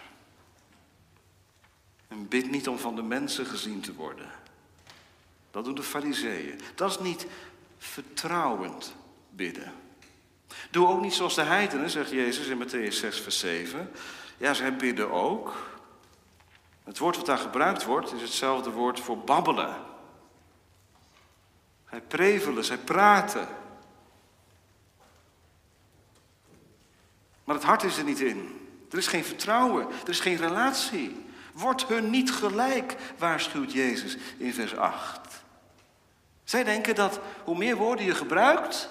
En 2.09 2.29
bid 2.29 2.51
niet 2.51 2.69
om 2.69 2.79
van 2.79 2.95
de 2.95 3.03
mensen 3.03 3.47
gezien 3.47 3.81
te 3.81 3.95
worden. 3.95 4.31
Dat 5.51 5.65
doen 5.65 5.75
de 5.75 5.83
fariseeën. 5.83 6.61
Dat 6.75 6.91
is 6.91 6.99
niet 6.99 7.27
vertrouwend 7.79 8.95
bidden. 9.31 9.73
Doe 10.71 10.87
ook 10.87 11.01
niet 11.01 11.15
zoals 11.15 11.35
de 11.35 11.43
heidenen, 11.43 11.91
zegt 11.91 12.11
Jezus 12.11 12.47
in 12.47 12.63
Matthäus 12.67 12.97
6, 12.97 13.21
vers 13.21 13.39
7. 13.39 13.91
Ja, 14.37 14.55
zij 14.55 14.77
bidden 14.77 15.11
ook. 15.11 15.55
Het 16.85 16.99
woord 16.99 17.17
wat 17.17 17.27
daar 17.27 17.39
gebruikt 17.39 17.85
wordt, 17.85 18.13
is 18.13 18.23
hetzelfde 18.23 18.71
woord 18.71 19.01
voor 19.01 19.19
babbelen. 19.19 19.77
Zij 21.91 22.01
prevelen, 22.01 22.65
zij 22.65 22.79
praten. 22.79 23.49
Maar 27.45 27.55
het 27.55 27.65
hart 27.65 27.83
is 27.83 27.99
er 27.99 28.05
niet 28.05 28.21
in. 28.21 28.61
Er 28.91 28.99
is 28.99 29.07
geen 29.07 29.25
vertrouwen, 29.25 29.87
er 30.03 30.09
is 30.09 30.21
geen 30.21 30.37
relatie. 30.37 31.25
Word 31.53 31.87
hun 31.87 32.11
niet 32.11 32.33
gelijk, 32.33 32.97
waarschuwt 33.19 33.73
Jezus 33.73 34.17
in 34.37 34.55
vers 34.55 34.77
8. 34.77 35.21
Zij 36.45 36.65
denken 36.65 36.95
dat 36.95 37.21
hoe 37.45 37.57
meer 37.57 37.77
woorden 37.77 38.05
je 38.05 38.15
gebruikt, 38.15 38.89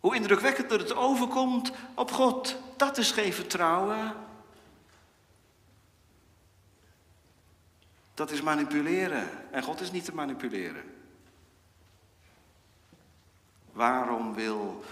hoe 0.00 0.14
indrukwekkender 0.14 0.78
het 0.78 0.94
overkomt 0.94 1.72
op 1.94 2.12
God. 2.12 2.56
Dat 2.76 2.98
is 2.98 3.10
geen 3.10 3.32
vertrouwen. 3.32 4.14
Dat 8.14 8.30
is 8.30 8.42
manipuleren. 8.42 9.28
En 9.50 9.62
God 9.62 9.80
is 9.80 9.90
niet 9.90 10.04
te 10.04 10.14
manipuleren. 10.14 10.82
Waarom 13.72 14.34
wil 14.34 14.84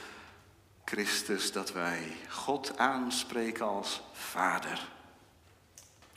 Christus 0.94 1.52
dat 1.52 1.72
wij 1.72 2.16
God 2.28 2.78
aanspreken 2.78 3.66
als 3.66 4.02
Vader? 4.12 4.88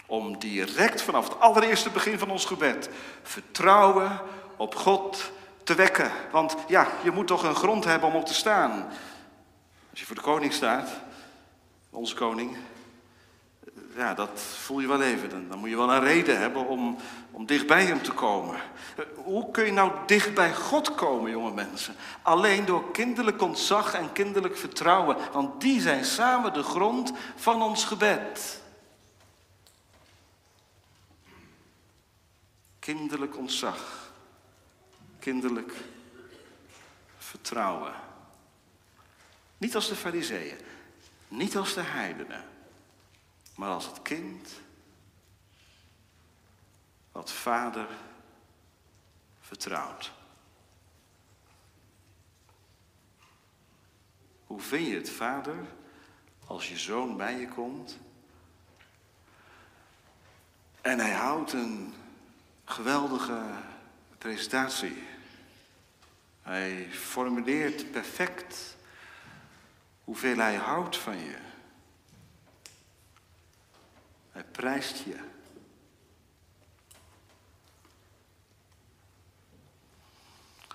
Om 0.06 0.40
direct 0.40 1.02
vanaf 1.02 1.28
het 1.28 1.40
allereerste 1.40 1.90
begin 1.90 2.20
van 2.20 2.30
ons 2.30 2.46
gebed 2.46 2.90
vertrouwen 3.24 4.22
op 4.58 4.76
God 4.76 5.32
te 5.64 5.76
wekken. 5.76 6.12
Want 6.32 6.56
ja, 6.68 6.88
je 7.04 7.12
moet 7.12 7.28
toch 7.28 7.44
een 7.44 7.56
grond 7.56 7.84
hebben 7.84 8.10
om 8.10 8.16
op 8.16 8.26
te 8.26 8.34
staan. 8.34 8.88
Als 9.90 10.00
je 10.00 10.06
voor 10.06 10.16
de 10.16 10.22
koning 10.22 10.54
staat, 10.54 10.90
onze 11.90 12.16
koning, 12.16 12.58
ja, 13.98 14.14
dat 14.14 14.40
voel 14.40 14.80
je 14.80 14.88
wel 14.88 15.02
even. 15.02 15.30
Dan, 15.30 15.48
dan 15.48 15.60
moet 15.60 15.70
je 15.70 15.76
wel 15.76 15.94
een 15.94 16.04
reden 16.04 16.40
hebben 16.40 16.68
om, 16.68 16.98
om 17.32 17.46
dicht 17.46 17.68
bij 17.68 17.86
hem 17.86 18.02
te 18.02 18.12
komen. 18.12 18.60
Hoe 19.16 19.52
kun 19.52 19.66
je 19.66 19.72
nou 19.72 19.92
dicht 20.06 20.34
bij 20.34 20.54
God 20.54 20.96
komen, 20.96 21.32
jonge 21.32 21.54
mensen? 21.54 21.96
Alleen 22.22 22.66
door 22.66 22.92
kinderlijk 22.92 23.42
ontzag 23.42 23.94
en 23.94 24.12
kinderlijk 24.12 24.58
vertrouwen. 24.58 25.18
Want 25.32 25.62
die 25.62 25.82
zijn 25.82 26.06
samen 26.06 26.54
de 26.54 26.64
grond 26.64 27.12
van 27.36 27.62
ons 27.62 27.86
gebed. 27.86 28.62
Kinderlijk 32.80 33.38
ontzag. 33.38 34.12
Kinderlijk 35.20 35.74
vertrouwen. 37.18 37.94
Niet 39.58 39.76
als 39.76 39.88
de 39.88 39.96
fariseeën. 39.96 40.58
Niet 41.28 41.58
als 41.58 41.74
de 41.74 41.82
heidenen 41.82 42.56
maar 43.58 43.70
als 43.70 43.86
het 43.86 44.02
kind 44.02 44.50
wat 47.12 47.32
vader 47.32 47.88
vertrouwt. 49.40 50.12
Hoe 54.46 54.60
vind 54.60 54.88
je 54.88 54.96
het, 54.96 55.10
vader, 55.10 55.56
als 56.46 56.70
je 56.70 56.78
zoon 56.78 57.18
bij 57.18 57.40
je 57.40 57.48
komt 57.48 57.98
en 60.82 61.00
hij 61.00 61.14
houdt 61.14 61.54
een 61.54 61.94
geweldige 62.66 63.42
presentatie. 64.18 65.04
Hij 66.42 66.88
formuleert 66.92 67.92
perfect 67.92 68.78
hoeveel 70.04 70.38
hij 70.38 70.56
houdt 70.56 70.98
van 70.98 71.18
je. 71.18 71.47
Hij 74.38 74.46
prijst 74.52 75.04
je. 75.04 75.16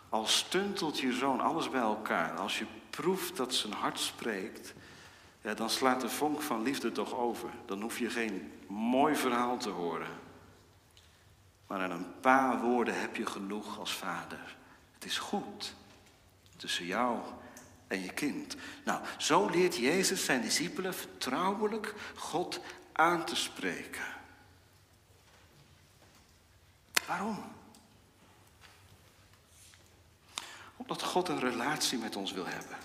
Als 0.09 0.37
stuntelt 0.37 0.99
je 0.99 1.13
zoon 1.13 1.41
alles 1.41 1.71
bij 1.71 1.81
elkaar, 1.81 2.39
als 2.39 2.59
je 2.59 2.67
proeft 2.91 3.37
dat 3.37 3.55
zijn 3.55 3.73
hart 3.73 3.99
spreekt, 4.01 4.75
ja, 5.41 5.55
dan 5.55 5.71
slaat 5.71 6.01
de 6.01 6.09
vonk 6.09 6.41
van 6.41 6.63
liefde 6.63 6.93
toch 6.93 7.15
over. 7.15 7.51
Dan 7.67 7.83
hoef 7.83 7.99
je 7.99 8.11
geen 8.11 8.53
mooi 8.67 9.17
verhaal 9.17 9.57
te 9.57 9.71
horen. 9.71 10.11
Maar 11.67 11.81
aan 11.81 11.91
een 11.91 12.21
paar 12.21 12.61
woorden 12.61 13.01
heb 13.01 13.17
je 13.17 13.27
genoeg 13.27 13.79
als 13.79 13.95
vader. 13.95 14.57
Het 14.95 15.05
is 15.05 15.19
goed 15.19 15.75
tussen 16.57 16.87
jou 16.87 17.19
en 17.87 18.03
je 18.03 18.13
kind. 18.13 18.57
Nou, 18.85 19.01
zo 19.19 19.47
leert 19.47 19.77
Jezus 19.77 20.25
zijn 20.25 20.43
discipelen 20.43 20.95
vertrouwelijk 20.95 21.95
God 22.15 22.61
aan 22.93 23.25
te 23.25 23.37
spreken. 23.37 24.05
Waarom? 27.07 27.53
Omdat 30.77 31.03
God 31.03 31.29
een 31.29 31.41
relatie 31.41 31.99
met 31.99 32.17
ons 32.17 32.33
wil 32.33 32.47
hebben. 32.47 32.77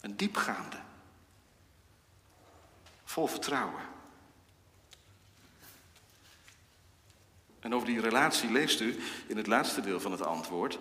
Een 0.00 0.16
diepgaande. 0.16 0.76
Vol 3.04 3.26
vertrouwen. 3.26 3.82
En 7.60 7.74
over 7.74 7.86
die 7.86 8.00
relatie 8.00 8.50
leest 8.50 8.80
u 8.80 9.02
in 9.26 9.36
het 9.36 9.46
laatste 9.46 9.80
deel 9.80 10.00
van 10.00 10.12
het 10.12 10.22
antwoord. 10.22 10.78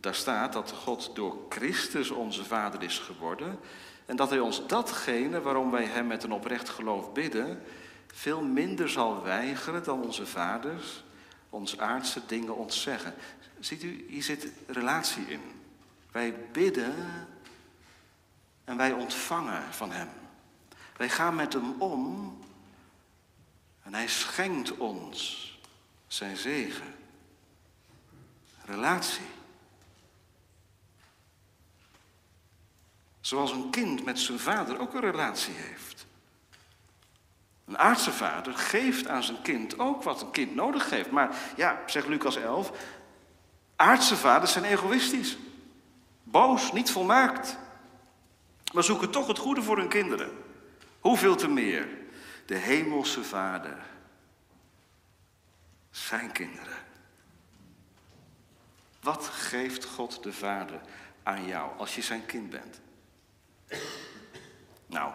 Daar 0.00 0.14
staat 0.14 0.52
dat 0.52 0.70
God 0.70 1.14
door 1.14 1.46
Christus 1.48 2.10
onze 2.10 2.44
Vader 2.44 2.82
is 2.82 2.98
geworden 2.98 3.60
en 4.06 4.16
dat 4.16 4.30
hij 4.30 4.40
ons 4.40 4.66
datgene 4.66 5.40
waarom 5.40 5.70
wij 5.70 5.84
hem 5.84 6.06
met 6.06 6.22
een 6.22 6.32
oprecht 6.32 6.68
geloof 6.68 7.12
bidden, 7.12 7.62
veel 8.06 8.42
minder 8.42 8.88
zal 8.88 9.22
weigeren 9.22 9.84
dan 9.84 10.02
onze 10.02 10.26
vaders 10.26 11.04
ons 11.54 11.78
aardse 11.78 12.20
dingen 12.26 12.56
ontzeggen. 12.56 13.14
Ziet 13.60 13.82
u, 13.82 14.04
hier 14.08 14.22
zit 14.22 14.48
relatie 14.66 15.24
in. 15.26 15.40
Wij 16.12 16.34
bidden 16.52 16.94
en 18.64 18.76
wij 18.76 18.92
ontvangen 18.92 19.62
van 19.72 19.90
hem. 19.92 20.08
Wij 20.96 21.08
gaan 21.08 21.34
met 21.34 21.52
hem 21.52 21.82
om 21.82 22.38
en 23.82 23.94
hij 23.94 24.08
schenkt 24.08 24.76
ons 24.76 25.52
zijn 26.06 26.36
zegen. 26.36 26.94
Relatie. 28.64 29.26
Zoals 33.24 33.52
een 33.52 33.70
kind 33.70 34.04
met 34.04 34.18
zijn 34.18 34.38
vader 34.38 34.78
ook 34.78 34.94
een 34.94 35.00
relatie 35.00 35.54
heeft. 35.54 36.06
Een 37.66 37.78
aardse 37.78 38.12
vader 38.12 38.54
geeft 38.54 39.08
aan 39.08 39.22
zijn 39.22 39.42
kind 39.42 39.78
ook 39.78 40.02
wat 40.02 40.22
een 40.22 40.30
kind 40.30 40.54
nodig 40.54 40.90
heeft. 40.90 41.10
Maar 41.10 41.36
ja, 41.56 41.82
zegt 41.86 42.08
Lucas 42.08 42.36
11, 42.36 42.72
aardse 43.76 44.16
vaders 44.16 44.52
zijn 44.52 44.64
egoïstisch. 44.64 45.36
Boos, 46.22 46.72
niet 46.72 46.90
volmaakt. 46.90 47.58
Maar 48.72 48.84
zoeken 48.84 49.10
toch 49.10 49.26
het 49.26 49.38
goede 49.38 49.62
voor 49.62 49.76
hun 49.76 49.88
kinderen. 49.88 50.30
Hoeveel 51.00 51.36
te 51.36 51.48
meer 51.48 51.88
de 52.46 52.56
hemelse 52.56 53.24
vader 53.24 53.78
zijn 55.90 56.32
kinderen. 56.32 56.78
Wat 59.00 59.26
geeft 59.26 59.84
God 59.84 60.22
de 60.22 60.32
Vader 60.32 60.80
aan 61.22 61.46
jou 61.46 61.78
als 61.78 61.94
je 61.94 62.02
zijn 62.02 62.26
kind 62.26 62.50
bent? 62.50 62.82
Nou, 64.86 65.12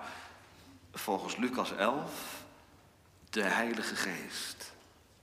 volgens 0.93 1.35
Lucas 1.35 1.75
11, 1.75 2.43
de 3.29 3.43
Heilige 3.43 3.95
Geest. 3.95 4.71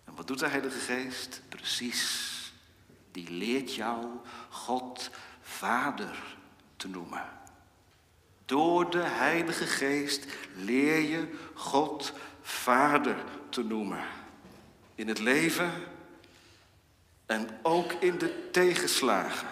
En 0.04 0.14
wat 0.14 0.26
doet 0.26 0.38
de 0.38 0.48
Heilige 0.48 0.78
Geest? 0.78 1.42
Precies, 1.48 2.52
die 3.12 3.30
leert 3.30 3.74
jou 3.74 4.06
God 4.50 5.10
Vader 5.40 6.22
te 6.76 6.88
noemen. 6.88 7.24
Door 8.44 8.90
de 8.90 9.02
Heilige 9.02 9.66
Geest 9.66 10.26
leer 10.54 10.98
je 11.00 11.38
God 11.54 12.12
Vader 12.42 13.24
te 13.48 13.62
noemen. 13.62 14.04
In 14.94 15.08
het 15.08 15.18
leven 15.18 15.72
en 17.26 17.48
ook 17.62 17.92
in 17.92 18.18
de 18.18 18.50
tegenslagen. 18.50 19.48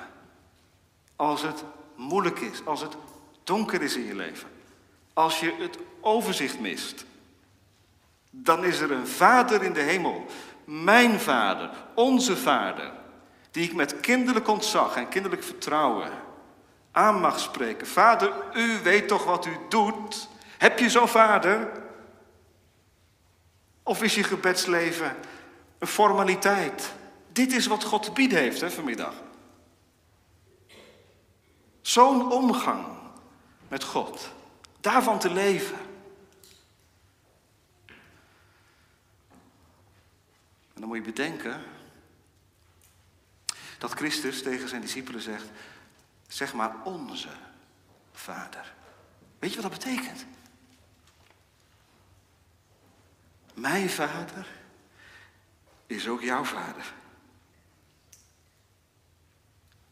Als 1.16 1.42
het 1.42 1.64
moeilijk 1.96 2.38
is, 2.38 2.64
als 2.64 2.80
het 2.80 2.96
donker 3.44 3.83
is 3.83 3.96
in 3.96 4.04
je 4.04 4.14
leven. 4.14 4.48
Als 5.12 5.40
je 5.40 5.54
het 5.59 5.78
overzicht 6.00 6.61
mist. 6.61 7.04
Dan 8.30 8.64
is 8.64 8.80
er 8.80 8.90
een 8.90 9.07
Vader 9.07 9.62
in 9.62 9.72
de 9.72 9.80
hemel. 9.80 10.26
Mijn 10.64 11.20
Vader, 11.20 11.70
onze 11.94 12.37
Vader. 12.37 12.92
Die 13.50 13.64
ik 13.64 13.74
met 13.74 14.00
kinderlijk 14.00 14.48
ontzag 14.48 14.96
en 14.96 15.09
kinderlijk 15.09 15.42
vertrouwen 15.42 16.11
aan 16.92 17.20
mag 17.20 17.40
spreken. 17.40 17.87
Vader, 17.87 18.33
u 18.54 18.78
weet 18.83 19.09
toch 19.09 19.24
wat 19.24 19.46
u 19.46 19.57
doet? 19.68 20.28
Heb 20.59 20.78
je 20.78 20.90
zo'n 20.90 21.09
vader? 21.09 21.70
Of 23.83 24.02
is 24.02 24.14
je 24.14 24.22
gebedsleven 24.22 25.16
een 25.78 25.87
formaliteit? 25.87 26.92
Dit 27.33 27.52
is 27.52 27.66
wat 27.66 27.85
God 27.85 28.02
te 28.02 28.12
bieden 28.12 28.38
heeft 28.38 28.61
hè, 28.61 28.70
vanmiddag. 28.70 29.14
Zo'n 31.80 32.33
omgang 32.33 32.93
met 33.68 33.85
God. 33.85 34.33
Daarvan 34.81 35.18
te 35.18 35.31
leven. 35.31 35.79
En 40.74 40.81
dan 40.81 40.88
moet 40.88 40.96
je 40.96 41.03
bedenken 41.03 41.62
dat 43.79 43.92
Christus 43.92 44.42
tegen 44.42 44.68
zijn 44.68 44.81
discipelen 44.81 45.20
zegt: 45.20 45.48
Zeg 46.29 46.55
maar 46.55 46.83
onze 46.85 47.29
Vader. 48.12 48.74
Weet 49.38 49.53
je 49.53 49.61
wat 49.61 49.70
dat 49.70 49.81
betekent? 49.85 50.24
Mijn 53.55 53.90
Vader 53.90 54.46
is 55.87 56.09
ook 56.09 56.20
jouw 56.20 56.44
Vader. 56.44 56.92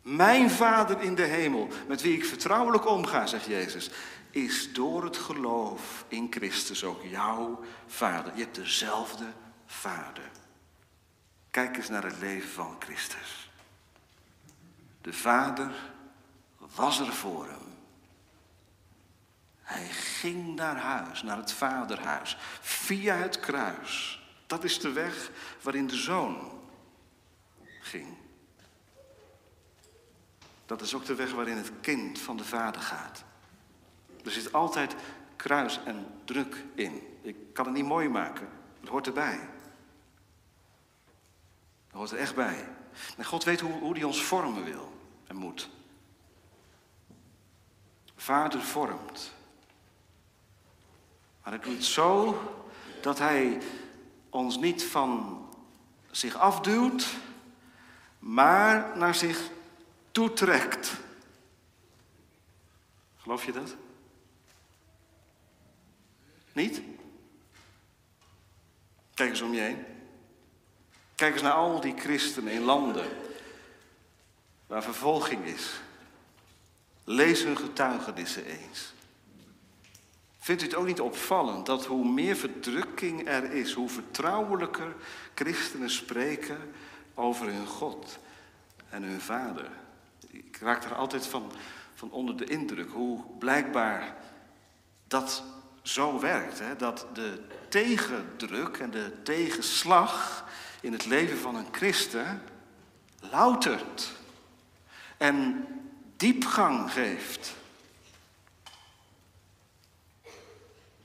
Mijn 0.03 0.51
Vader 0.51 1.01
in 1.01 1.15
de 1.15 1.23
hemel, 1.23 1.69
met 1.89 2.03
wie 2.03 2.17
ik 2.17 2.25
vertrouwelijk 2.25 2.87
omga, 2.87 3.27
zegt 3.27 3.45
Jezus, 3.45 3.91
is 4.31 4.73
door 4.73 5.05
het 5.05 5.17
geloof 5.17 6.05
in 6.09 6.27
Christus 6.31 6.85
ook 6.85 7.03
jouw 7.03 7.61
Vader. 7.87 8.33
Je 8.35 8.43
hebt 8.43 8.55
dezelfde 8.55 9.25
Vader. 9.67 10.31
Kijk 11.51 11.77
eens 11.77 11.89
naar 11.89 12.05
het 12.05 12.19
leven 12.19 12.51
van 12.51 12.77
Christus. 12.79 13.51
De 15.01 15.13
Vader 15.13 15.71
was 16.75 17.01
er 17.01 17.13
voor 17.13 17.47
hem. 17.47 17.73
Hij 19.63 19.87
ging 19.89 20.55
naar 20.55 20.77
huis, 20.77 21.23
naar 21.23 21.37
het 21.37 21.53
vaderhuis, 21.53 22.37
via 22.61 23.15
het 23.15 23.41
kruis. 23.41 24.23
Dat 24.47 24.65
is 24.65 24.81
de 24.81 24.93
weg 24.93 25.31
waarin 25.63 25.87
de 25.87 25.97
zoon 25.97 26.61
ging. 27.81 28.22
Dat 30.73 30.81
is 30.81 30.95
ook 30.95 31.05
de 31.05 31.15
weg 31.15 31.33
waarin 31.33 31.57
het 31.57 31.71
kind 31.81 32.19
van 32.19 32.37
de 32.37 32.45
vader 32.45 32.83
gaat. 32.83 33.25
Er 34.25 34.31
zit 34.31 34.53
altijd 34.53 34.95
kruis 35.37 35.81
en 35.85 36.07
druk 36.25 36.65
in. 36.75 37.03
Ik 37.23 37.37
kan 37.53 37.65
het 37.65 37.75
niet 37.75 37.85
mooi 37.85 38.09
maken. 38.09 38.49
Het 38.81 38.89
hoort 38.89 39.07
erbij. 39.07 39.49
Het 41.87 41.93
hoort 41.93 42.11
er 42.11 42.19
echt 42.19 42.35
bij. 42.35 42.69
En 43.17 43.25
God 43.25 43.45
weet 43.45 43.61
hoe, 43.61 43.73
hoe 43.73 43.93
hij 43.93 44.03
ons 44.03 44.23
vormen 44.23 44.65
wil 44.65 44.93
en 45.27 45.37
moet. 45.37 45.71
Vader 48.17 48.63
vormt. 48.63 49.33
Maar 51.43 51.53
hij 51.53 51.63
doet 51.63 51.75
het 51.75 51.85
zo 51.85 52.41
dat 53.01 53.19
hij 53.19 53.63
ons 54.31 54.59
niet 54.59 54.85
van 54.85 55.41
zich 56.11 56.37
afduwt, 56.37 57.17
maar 58.19 58.99
naar 58.99 59.15
zich 59.15 59.51
toetrekt. 60.13 60.93
Geloof 63.19 63.45
je 63.45 63.53
dat? 63.53 63.77
Niet? 66.53 66.83
Kijk 69.15 69.31
eens 69.31 69.41
om 69.41 69.55
je 69.55 69.61
heen. 69.61 69.85
Kijk 71.15 71.33
eens 71.33 71.43
naar 71.43 71.53
al 71.53 71.81
die 71.81 71.97
christenen 71.97 72.53
in 72.53 72.63
landen 72.63 73.09
waar 74.67 74.83
vervolging 74.83 75.45
is. 75.45 75.81
Lees 77.05 77.43
hun 77.43 77.57
getuigenissen 77.57 78.45
eens. 78.45 78.93
Vindt 80.39 80.63
u 80.63 80.65
het 80.65 80.75
ook 80.75 80.87
niet 80.87 81.01
opvallend 81.01 81.67
dat 81.67 81.87
hoe 81.87 82.09
meer 82.09 82.37
verdrukking 82.37 83.29
er 83.29 83.53
is, 83.53 83.73
hoe 83.73 83.89
vertrouwelijker 83.89 84.95
christenen 85.35 85.91
spreken 85.91 86.73
over 87.15 87.47
hun 87.47 87.67
God 87.67 88.19
en 88.89 89.03
hun 89.03 89.21
Vader? 89.21 89.71
Ik 90.33 90.57
raak 90.57 90.85
er 90.85 90.95
altijd 90.95 91.27
van, 91.27 91.53
van 91.95 92.11
onder 92.11 92.37
de 92.37 92.45
indruk 92.45 92.91
hoe 92.91 93.25
blijkbaar 93.39 94.17
dat 95.07 95.43
zo 95.83 96.21
werkt. 96.21 96.59
Hè? 96.59 96.77
Dat 96.77 97.07
de 97.13 97.45
tegendruk 97.69 98.77
en 98.77 98.91
de 98.91 99.23
tegenslag 99.23 100.45
in 100.81 100.93
het 100.93 101.07
leven 101.07 101.39
van 101.39 101.55
een 101.55 101.67
christen 101.71 102.43
loutert. 103.31 104.13
En 105.17 105.67
diepgang 106.17 106.93
geeft. 106.93 107.55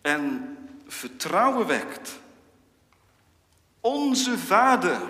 En 0.01 0.57
vertrouwen 0.87 1.67
wekt. 1.67 2.19
Onze 3.79 4.37
Vader. 4.37 5.01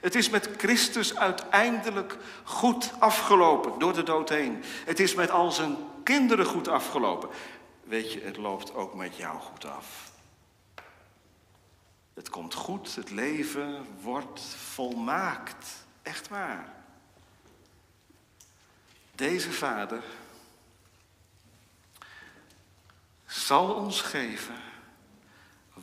Het 0.00 0.14
is 0.14 0.30
met 0.30 0.48
Christus 0.56 1.16
uiteindelijk 1.16 2.16
goed 2.44 2.92
afgelopen 2.98 3.78
door 3.78 3.92
de 3.92 4.02
dood 4.02 4.28
heen. 4.28 4.62
Het 4.84 5.00
is 5.00 5.14
met 5.14 5.30
al 5.30 5.52
zijn 5.52 5.76
kinderen 6.04 6.46
goed 6.46 6.68
afgelopen. 6.68 7.28
Weet 7.84 8.12
je, 8.12 8.20
het 8.20 8.36
loopt 8.36 8.74
ook 8.74 8.94
met 8.94 9.16
jou 9.16 9.40
goed 9.40 9.64
af. 9.64 10.12
Het 12.14 12.30
komt 12.30 12.54
goed, 12.54 12.94
het 12.94 13.10
leven 13.10 13.86
wordt 14.00 14.40
volmaakt. 14.40 15.66
Echt 16.02 16.28
waar. 16.28 16.72
Deze 19.14 19.52
Vader 19.52 20.02
zal 23.26 23.74
ons 23.74 24.00
geven 24.00 24.69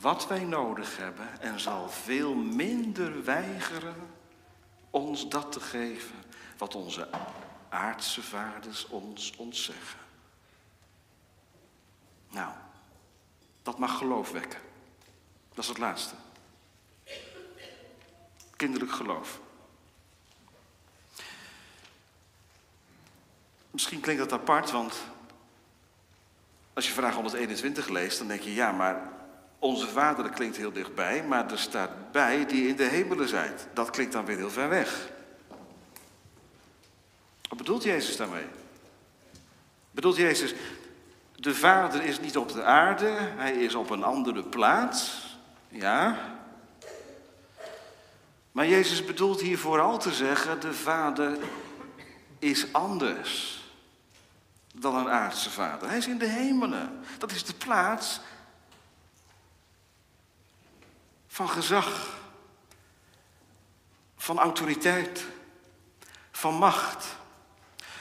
wat 0.00 0.26
wij 0.26 0.44
nodig 0.44 0.96
hebben 0.96 1.40
en 1.40 1.60
zal 1.60 1.88
veel 1.88 2.34
minder 2.34 3.24
weigeren 3.24 3.94
ons 4.90 5.28
dat 5.28 5.52
te 5.52 5.60
geven 5.60 6.16
wat 6.58 6.74
onze 6.74 7.08
aardse 7.68 8.22
vaders 8.22 8.86
ons 8.86 9.36
ontzeggen. 9.36 10.00
Nou, 12.30 12.52
dat 13.62 13.78
mag 13.78 13.98
geloof 13.98 14.30
wekken. 14.30 14.60
Dat 15.54 15.64
is 15.64 15.68
het 15.68 15.78
laatste. 15.78 16.14
Kinderlijk 18.56 18.92
geloof. 18.92 19.40
Misschien 23.70 24.00
klinkt 24.00 24.22
dat 24.22 24.40
apart, 24.40 24.70
want 24.70 24.94
als 26.72 26.86
je 26.86 26.92
vraag 26.92 27.14
121 27.14 27.88
leest, 27.88 28.18
dan 28.18 28.28
denk 28.28 28.40
je 28.40 28.54
ja, 28.54 28.72
maar 28.72 29.17
onze 29.58 29.86
vader 29.86 30.24
dat 30.24 30.34
klinkt 30.34 30.56
heel 30.56 30.72
dichtbij, 30.72 31.24
maar 31.24 31.50
er 31.50 31.58
staat 31.58 32.12
bij 32.12 32.46
die 32.46 32.68
in 32.68 32.76
de 32.76 32.84
hemelen 32.84 33.28
zijt. 33.28 33.66
Dat 33.72 33.90
klinkt 33.90 34.12
dan 34.12 34.24
weer 34.24 34.36
heel 34.36 34.50
ver 34.50 34.68
weg. 34.68 35.08
Wat 37.48 37.58
bedoelt 37.58 37.82
Jezus 37.82 38.16
daarmee? 38.16 38.46
Bedoelt 39.90 40.16
Jezus, 40.16 40.54
de 41.34 41.54
Vader 41.54 42.02
is 42.02 42.20
niet 42.20 42.36
op 42.36 42.52
de 42.52 42.62
aarde, 42.62 43.10
hij 43.18 43.52
is 43.52 43.74
op 43.74 43.90
een 43.90 44.02
andere 44.02 44.42
plaats. 44.42 45.26
Ja. 45.68 46.18
Maar 48.52 48.66
Jezus 48.66 49.04
bedoelt 49.04 49.40
hier 49.40 49.58
vooral 49.58 49.98
te 49.98 50.12
zeggen, 50.12 50.60
de 50.60 50.74
Vader 50.74 51.38
is 52.38 52.72
anders 52.72 53.62
dan 54.74 54.96
een 54.96 55.08
aardse 55.08 55.50
vader. 55.50 55.88
Hij 55.88 55.98
is 55.98 56.06
in 56.06 56.18
de 56.18 56.26
hemelen. 56.26 57.00
Dat 57.18 57.30
is 57.30 57.44
de 57.44 57.54
plaats 57.54 58.20
van 61.38 61.48
gezag 61.48 62.18
van 64.16 64.38
autoriteit, 64.38 65.26
van 66.30 66.54
macht, 66.54 67.16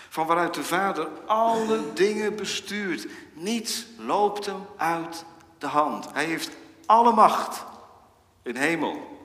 van 0.09 0.27
waaruit 0.27 0.53
de 0.53 0.63
Vader 0.63 1.07
alle 1.25 1.93
dingen 1.93 2.35
bestuurt. 2.35 3.07
Niets 3.33 3.85
loopt 3.97 4.45
hem 4.45 4.65
uit 4.77 5.25
de 5.57 5.67
hand. 5.67 6.13
Hij 6.13 6.25
heeft 6.25 6.49
alle 6.85 7.13
macht 7.13 7.63
in 8.43 8.55
hemel 8.55 9.19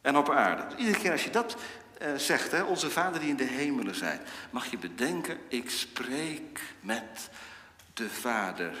en 0.00 0.16
op 0.16 0.30
aarde. 0.30 0.76
Iedere 0.76 0.98
keer 0.98 1.12
als 1.12 1.24
je 1.24 1.30
dat 1.30 1.56
uh, 2.02 2.14
zegt, 2.16 2.50
hè, 2.50 2.62
onze 2.62 2.90
Vader 2.90 3.20
die 3.20 3.30
in 3.30 3.36
de 3.36 3.44
hemelen 3.44 3.94
zijt, 3.94 4.28
mag 4.50 4.66
je 4.66 4.78
bedenken, 4.78 5.38
ik 5.48 5.70
spreek 5.70 6.60
met 6.80 7.30
de 7.94 8.10
Vader, 8.10 8.76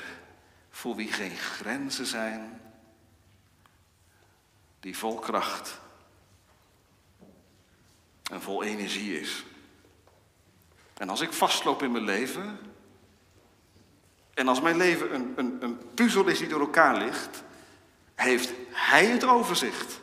voor 0.70 0.96
wie 0.96 1.12
geen 1.12 1.36
grenzen 1.36 2.06
zijn, 2.06 2.63
die 4.84 4.96
vol 4.96 5.14
kracht 5.14 5.80
en 8.30 8.42
vol 8.42 8.62
energie 8.62 9.20
is. 9.20 9.44
En 10.96 11.08
als 11.08 11.20
ik 11.20 11.32
vastloop 11.32 11.82
in 11.82 11.92
mijn 11.92 12.04
leven, 12.04 12.58
en 14.34 14.48
als 14.48 14.60
mijn 14.60 14.76
leven 14.76 15.14
een, 15.14 15.32
een, 15.36 15.56
een 15.60 15.78
puzzel 15.94 16.26
is 16.26 16.38
die 16.38 16.48
door 16.48 16.60
elkaar 16.60 16.96
ligt, 16.96 17.42
heeft 18.14 18.52
Hij 18.70 19.06
het 19.06 19.24
overzicht. 19.24 20.00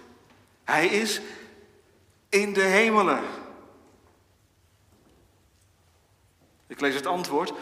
Hij 0.63 0.87
is 0.87 1.21
in 2.29 2.53
de 2.53 2.61
hemelen. 2.61 3.23
Ik 6.67 6.79
lees 6.79 6.95
het 6.95 7.05
antwoord. 7.05 7.53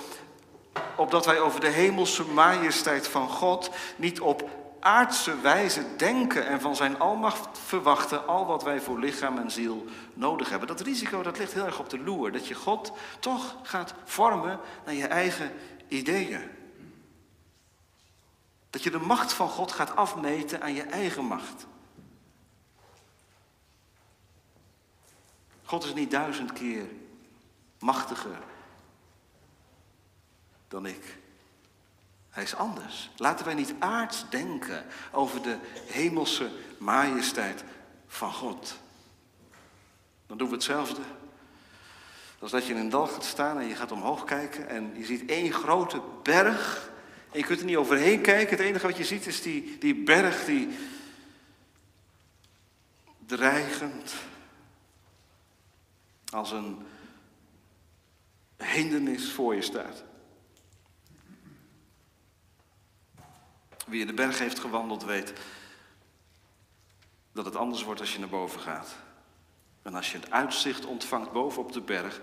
Opdat 0.96 1.26
wij 1.26 1.40
over 1.40 1.60
de 1.60 1.70
hemelse 1.70 2.24
majesteit 2.24 3.08
van 3.08 3.30
God 3.30 3.70
niet 3.96 4.20
op 4.20 4.50
aardse 4.80 5.40
wijze 5.40 5.96
denken 5.96 6.48
en 6.48 6.62
van 6.62 6.76
zijn 6.76 7.00
almacht 7.00 7.60
verwachten 7.60 8.28
al 8.28 8.46
wat 8.46 8.64
wij 8.64 8.82
voor 8.82 9.00
lichaam 9.00 9.38
en 9.38 9.52
ziel 9.52 9.86
nodig 10.14 10.50
hebben. 10.50 10.68
Dat 10.68 10.82
risico 10.82 11.22
dat 11.22 11.38
ligt 11.38 11.54
heel 11.54 11.66
erg 11.66 11.80
op 11.80 11.90
de 11.90 12.00
loer, 12.00 12.32
dat 12.32 12.48
je 12.48 12.56
God 12.56 12.92
toch 13.20 13.56
gaat 13.64 13.94
vormen 14.04 14.60
naar 14.86 14.94
je 14.94 15.08
eigen 15.08 15.52
ideeën. 15.88 16.50
Dat 18.70 18.84
je 18.84 18.92
de 18.92 19.00
macht 19.00 19.34
van 19.34 19.50
God 19.50 19.72
gaat 19.72 19.96
afmeten 19.96 20.62
aan 20.62 20.74
je 20.74 20.84
eigen 20.84 21.26
macht. 21.26 21.66
God 25.64 25.84
is 25.84 25.94
niet 25.94 26.12
duizend 26.12 26.54
keer 26.54 26.86
machtiger 27.80 28.40
dan 30.68 30.86
ik. 30.86 31.18
Hij 32.30 32.44
is 32.44 32.56
anders. 32.56 33.10
Laten 33.18 33.46
wij 33.46 33.54
niet 33.54 33.74
aards 33.80 34.30
denken 34.30 34.86
over 35.12 35.42
de 35.42 35.58
hemelse 35.86 36.52
majesteit 36.78 37.64
van 38.08 38.34
God. 38.34 38.80
Dan 40.28 40.38
doen 40.38 40.48
we 40.48 40.54
hetzelfde. 40.54 41.02
Als 42.40 42.52
dat 42.52 42.66
je 42.66 42.74
in 42.74 42.80
een 42.80 42.90
dal 42.90 43.08
gaat 43.08 43.26
staan 43.26 43.60
en 43.60 43.68
je 43.68 43.76
gaat 43.76 43.92
omhoog 43.92 44.24
kijken 44.24 44.70
en 44.70 44.92
je 44.98 45.06
ziet 45.06 45.30
één 45.30 45.52
grote 45.52 46.02
berg. 46.24 46.90
En 47.32 47.40
je 47.40 47.46
kunt 47.46 47.60
er 47.60 47.66
niet 47.66 47.78
overheen 47.78 48.22
kijken. 48.22 48.58
Het 48.58 48.66
enige 48.66 48.88
wat 48.88 48.98
je 48.98 49.06
ziet 49.06 49.28
is 49.28 49.42
die, 49.42 49.78
die 49.78 49.96
berg 49.96 50.46
die 50.46 50.78
dreigend 53.26 54.14
als 56.32 56.52
een 56.52 56.86
hindernis 58.58 59.32
voor 59.32 59.56
je 59.56 59.62
staat. 59.62 60.04
Wie 63.90 64.02
in 64.02 64.08
de 64.08 64.14
berg 64.14 64.40
heeft 64.40 64.60
gewandeld 64.60 65.04
weet 65.04 65.34
dat 67.32 67.46
het 67.46 67.56
anders 67.56 67.84
wordt 67.84 68.00
als 68.00 68.14
je 68.14 68.20
naar 68.20 68.30
boven 68.30 68.60
gaat. 68.60 68.96
En 69.82 69.96
als 69.96 70.12
je 70.12 70.18
het 70.18 70.32
uitzicht 70.32 70.86
ontvangt 70.86 71.32
boven 71.32 71.62
op 71.62 71.72
de 71.72 71.82
berg, 71.82 72.22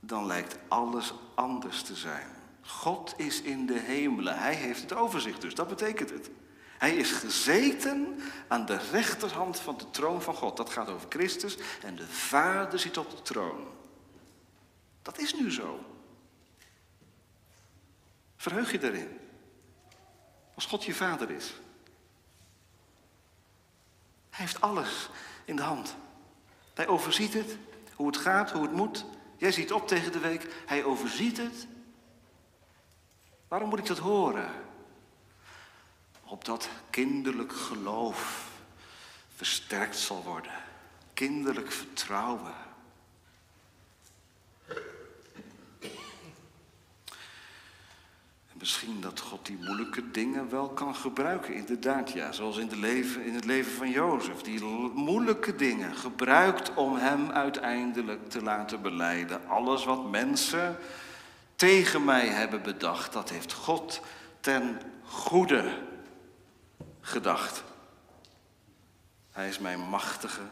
dan 0.00 0.26
lijkt 0.26 0.58
alles 0.68 1.12
anders 1.34 1.82
te 1.82 1.94
zijn. 1.94 2.26
God 2.62 3.14
is 3.16 3.42
in 3.42 3.66
de 3.66 3.78
hemelen. 3.78 4.38
Hij 4.38 4.54
heeft 4.54 4.80
het 4.80 4.92
overzicht 4.92 5.40
dus. 5.40 5.54
Dat 5.54 5.68
betekent 5.68 6.10
het. 6.10 6.30
Hij 6.78 6.96
is 6.96 7.10
gezeten 7.10 8.20
aan 8.48 8.66
de 8.66 8.78
rechterhand 8.90 9.60
van 9.60 9.76
de 9.76 9.90
troon 9.90 10.22
van 10.22 10.34
God. 10.34 10.56
Dat 10.56 10.70
gaat 10.70 10.88
over 10.88 11.06
Christus. 11.08 11.56
En 11.82 11.96
de 11.96 12.06
Vader 12.06 12.78
zit 12.78 12.96
op 12.96 13.10
de 13.10 13.22
troon. 13.22 13.66
Dat 15.02 15.18
is 15.18 15.34
nu 15.34 15.52
zo. 15.52 15.80
Verheug 18.36 18.72
je 18.72 18.82
erin. 18.82 19.27
Als 20.58 20.66
God 20.66 20.84
je 20.84 20.94
vader 20.94 21.30
is. 21.30 21.54
Hij 24.30 24.44
heeft 24.44 24.60
alles 24.60 25.08
in 25.44 25.56
de 25.56 25.62
hand. 25.62 25.96
Hij 26.74 26.86
overziet 26.86 27.34
het, 27.34 27.56
hoe 27.94 28.06
het 28.06 28.16
gaat, 28.16 28.50
hoe 28.50 28.62
het 28.62 28.72
moet. 28.72 29.04
Jij 29.36 29.52
ziet 29.52 29.72
op 29.72 29.88
tegen 29.88 30.12
de 30.12 30.18
week. 30.18 30.62
Hij 30.66 30.84
overziet 30.84 31.36
het. 31.36 31.66
Waarom 33.48 33.68
moet 33.68 33.78
ik 33.78 33.86
dat 33.86 33.98
horen? 33.98 34.50
Opdat 36.24 36.68
kinderlijk 36.90 37.52
geloof 37.52 38.50
versterkt 39.34 39.96
zal 39.96 40.22
worden. 40.22 40.62
Kinderlijk 41.14 41.72
vertrouwen. 41.72 42.54
Misschien 48.58 49.00
dat 49.00 49.20
God 49.20 49.46
die 49.46 49.58
moeilijke 49.64 50.10
dingen 50.10 50.50
wel 50.50 50.68
kan 50.68 50.94
gebruiken, 50.94 51.54
inderdaad, 51.54 52.12
ja. 52.12 52.32
Zoals 52.32 52.56
in, 52.56 52.78
leven, 52.78 53.24
in 53.24 53.34
het 53.34 53.44
leven 53.44 53.72
van 53.72 53.90
Jozef. 53.90 54.40
Die 54.40 54.62
moeilijke 54.94 55.56
dingen 55.56 55.94
gebruikt 55.94 56.74
om 56.74 56.96
hem 56.96 57.30
uiteindelijk 57.30 58.30
te 58.30 58.42
laten 58.42 58.82
beleiden. 58.82 59.48
Alles 59.48 59.84
wat 59.84 60.10
mensen 60.10 60.76
tegen 61.54 62.04
mij 62.04 62.26
hebben 62.26 62.62
bedacht, 62.62 63.12
dat 63.12 63.30
heeft 63.30 63.52
God 63.52 64.00
ten 64.40 64.80
goede 65.04 65.82
gedacht. 67.00 67.64
Hij 69.30 69.48
is 69.48 69.58
mijn 69.58 69.80
machtige 69.80 70.42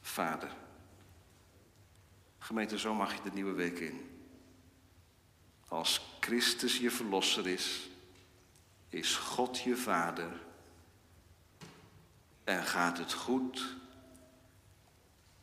vader. 0.00 0.48
Gemeente, 2.38 2.78
zo 2.78 2.94
mag 2.94 3.14
je 3.14 3.20
de 3.22 3.30
nieuwe 3.34 3.52
week 3.52 3.78
in. 3.78 4.09
Als 5.70 6.00
Christus 6.20 6.78
je 6.78 6.90
verlosser 6.90 7.46
is, 7.46 7.88
is 8.88 9.16
God 9.16 9.60
je 9.60 9.76
vader 9.76 10.40
en 12.44 12.64
gaat 12.64 12.98
het 12.98 13.12
goed 13.12 13.76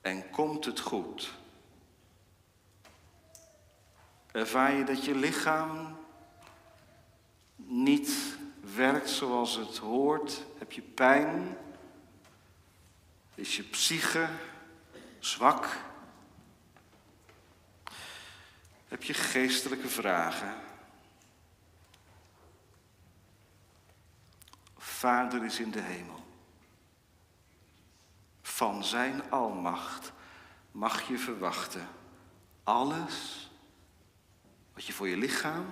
en 0.01 0.29
komt 0.29 0.65
het 0.65 0.79
goed. 0.79 1.33
Ervaar 4.31 4.73
je 4.73 4.83
dat 4.83 5.05
je 5.05 5.15
lichaam 5.15 5.97
niet 7.55 8.37
werkt 8.75 9.09
zoals 9.09 9.55
het 9.55 9.77
hoort? 9.77 10.43
Heb 10.57 10.71
je 10.71 10.81
pijn? 10.81 11.57
Is 13.35 13.55
je 13.55 13.63
psyche 13.63 14.29
zwak? 15.19 15.86
Heb 18.87 19.03
je 19.03 19.13
geestelijke 19.13 19.87
vragen? 19.87 20.55
Vader 24.77 25.45
is 25.45 25.59
in 25.59 25.71
de 25.71 25.81
hemel. 25.81 26.25
Van 28.41 28.83
zijn 28.83 29.31
almacht 29.31 30.11
mag 30.71 31.07
je 31.07 31.17
verwachten 31.17 31.87
alles 32.63 33.49
wat 34.73 34.85
je 34.85 34.93
voor 34.93 35.07
je 35.07 35.17
lichaam, 35.17 35.65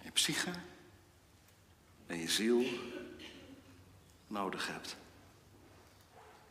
je 0.00 0.10
psyche 0.10 0.50
en 2.06 2.18
je 2.18 2.28
ziel 2.28 2.64
nodig 4.26 4.66
hebt. 4.66 4.96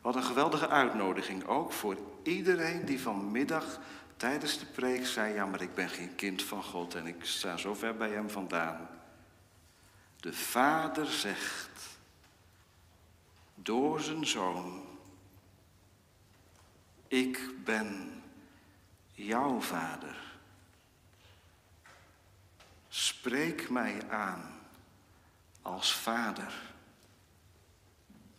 Wat 0.01 0.15
een 0.15 0.23
geweldige 0.23 0.67
uitnodiging 0.67 1.45
ook 1.45 1.71
voor 1.71 1.97
iedereen 2.23 2.85
die 2.85 3.01
vanmiddag 3.01 3.79
tijdens 4.21 4.59
de 4.59 4.65
preek 4.65 5.05
zei: 5.05 5.33
Ja, 5.33 5.45
maar 5.45 5.61
ik 5.61 5.73
ben 5.73 5.89
geen 5.89 6.15
kind 6.15 6.43
van 6.43 6.63
God 6.63 6.95
en 6.95 7.07
ik 7.07 7.25
sta 7.25 7.57
zo 7.57 7.73
ver 7.73 7.97
bij 7.97 8.09
Hem 8.09 8.29
vandaan. 8.29 8.89
De 10.19 10.33
Vader 10.33 11.05
zegt 11.05 11.97
door 13.55 14.01
zijn 14.01 14.25
zoon: 14.25 14.83
Ik 17.07 17.63
ben 17.63 18.21
jouw 19.11 19.61
Vader. 19.61 20.15
Spreek 22.87 23.69
mij 23.69 24.09
aan 24.09 24.59
als 25.61 25.95
Vader. 25.95 26.53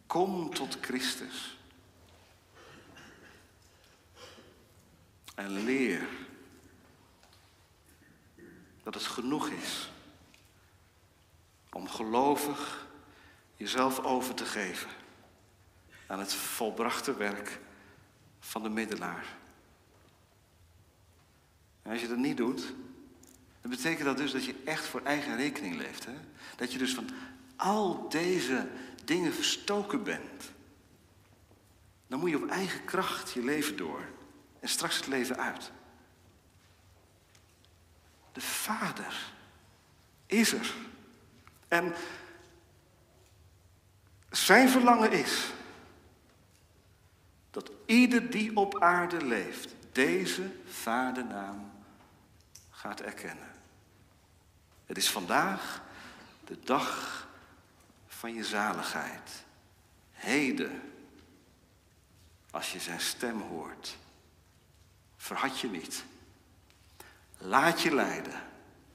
Kom 0.07 0.55
tot 0.55 0.78
Christus. 0.80 1.52
En 5.35 5.64
leer 5.64 6.09
dat 8.83 8.95
het 8.95 9.05
genoeg 9.05 9.49
is 9.49 9.91
om 11.72 11.89
gelovig 11.89 12.87
jezelf 13.57 13.99
over 13.99 14.35
te 14.35 14.45
geven 14.45 14.91
aan 16.07 16.18
het 16.18 16.35
volbrachte 16.35 17.16
werk 17.16 17.61
van 18.41 18.62
de 18.62 18.68
middelaar. 18.68 19.37
En 21.83 21.91
als 21.91 22.01
je 22.01 22.09
dat 22.09 22.16
niet 22.16 22.37
doet, 22.37 22.74
dan 23.61 23.70
betekent 23.70 24.05
dat 24.05 24.16
dus 24.16 24.33
dat 24.33 24.45
je 24.45 24.62
echt 24.64 24.87
voor 24.87 25.03
eigen 25.03 25.37
rekening 25.37 25.76
leeft. 25.76 26.05
Hè? 26.05 26.14
Dat 26.57 26.72
je 26.72 26.78
dus 26.78 26.95
van 26.95 27.11
al 27.57 28.09
deze 28.09 28.68
dingen 29.05 29.33
verstoken 29.33 30.03
bent. 30.03 30.53
Dan 32.07 32.18
moet 32.18 32.30
je 32.30 32.43
op 32.43 32.49
eigen 32.49 32.85
kracht 32.85 33.33
je 33.33 33.45
leven 33.45 33.76
door 33.76 34.05
en 34.63 34.69
straks 34.69 34.97
het 34.97 35.07
leven 35.07 35.37
uit. 35.37 35.71
De 38.33 38.41
Vader 38.41 39.33
is 40.27 40.53
er. 40.53 40.75
En 41.69 41.95
zijn 44.31 44.69
verlangen 44.69 45.13
is 45.13 45.53
dat 47.51 47.71
ieder 47.87 48.31
die 48.31 48.57
op 48.57 48.83
aarde 48.83 49.25
leeft 49.25 49.75
deze 49.93 50.51
vadernaam 50.67 51.73
gaat 52.71 53.01
erkennen. 53.01 53.51
Het 54.87 54.97
is 54.97 55.11
vandaag 55.11 55.83
de 56.45 56.59
dag 56.61 57.29
van 58.07 58.35
je 58.35 58.45
zaligheid. 58.45 59.45
Heden, 60.13 60.93
als 62.51 62.73
je 62.73 62.81
zijn 62.81 63.01
stem 63.01 63.41
hoort, 63.41 63.97
verhad 65.23 65.61
je 65.61 65.68
niet. 65.68 66.05
Laat 67.39 67.81
je 67.81 67.95
leiden. 67.95 68.43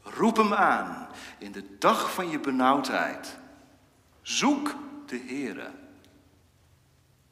Roep 0.01 0.37
hem 0.37 0.53
aan 0.53 1.07
in 1.37 1.51
de 1.51 1.77
dag 1.77 2.13
van 2.13 2.29
je 2.29 2.39
benauwdheid. 2.39 3.37
Zoek 4.21 4.75
de 5.05 5.23
Heere 5.27 5.71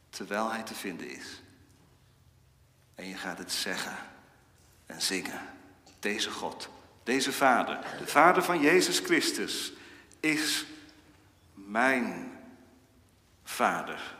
terwijl 0.09 0.51
hij 0.51 0.63
te 0.63 0.73
vinden 0.73 1.09
is. 1.09 1.41
En 2.95 3.07
je 3.07 3.15
gaat 3.15 3.37
het 3.37 3.51
zeggen 3.51 3.97
en 4.85 5.01
zingen. 5.01 5.41
Deze 5.99 6.31
God, 6.31 6.69
deze 7.03 7.31
Vader, 7.31 7.79
de 7.97 8.07
Vader 8.07 8.43
van 8.43 8.59
Jezus 8.59 8.99
Christus, 8.99 9.73
is 10.19 10.65
mijn 11.53 12.31
Vader. 13.43 14.15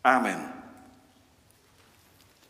Amen. 0.00 0.59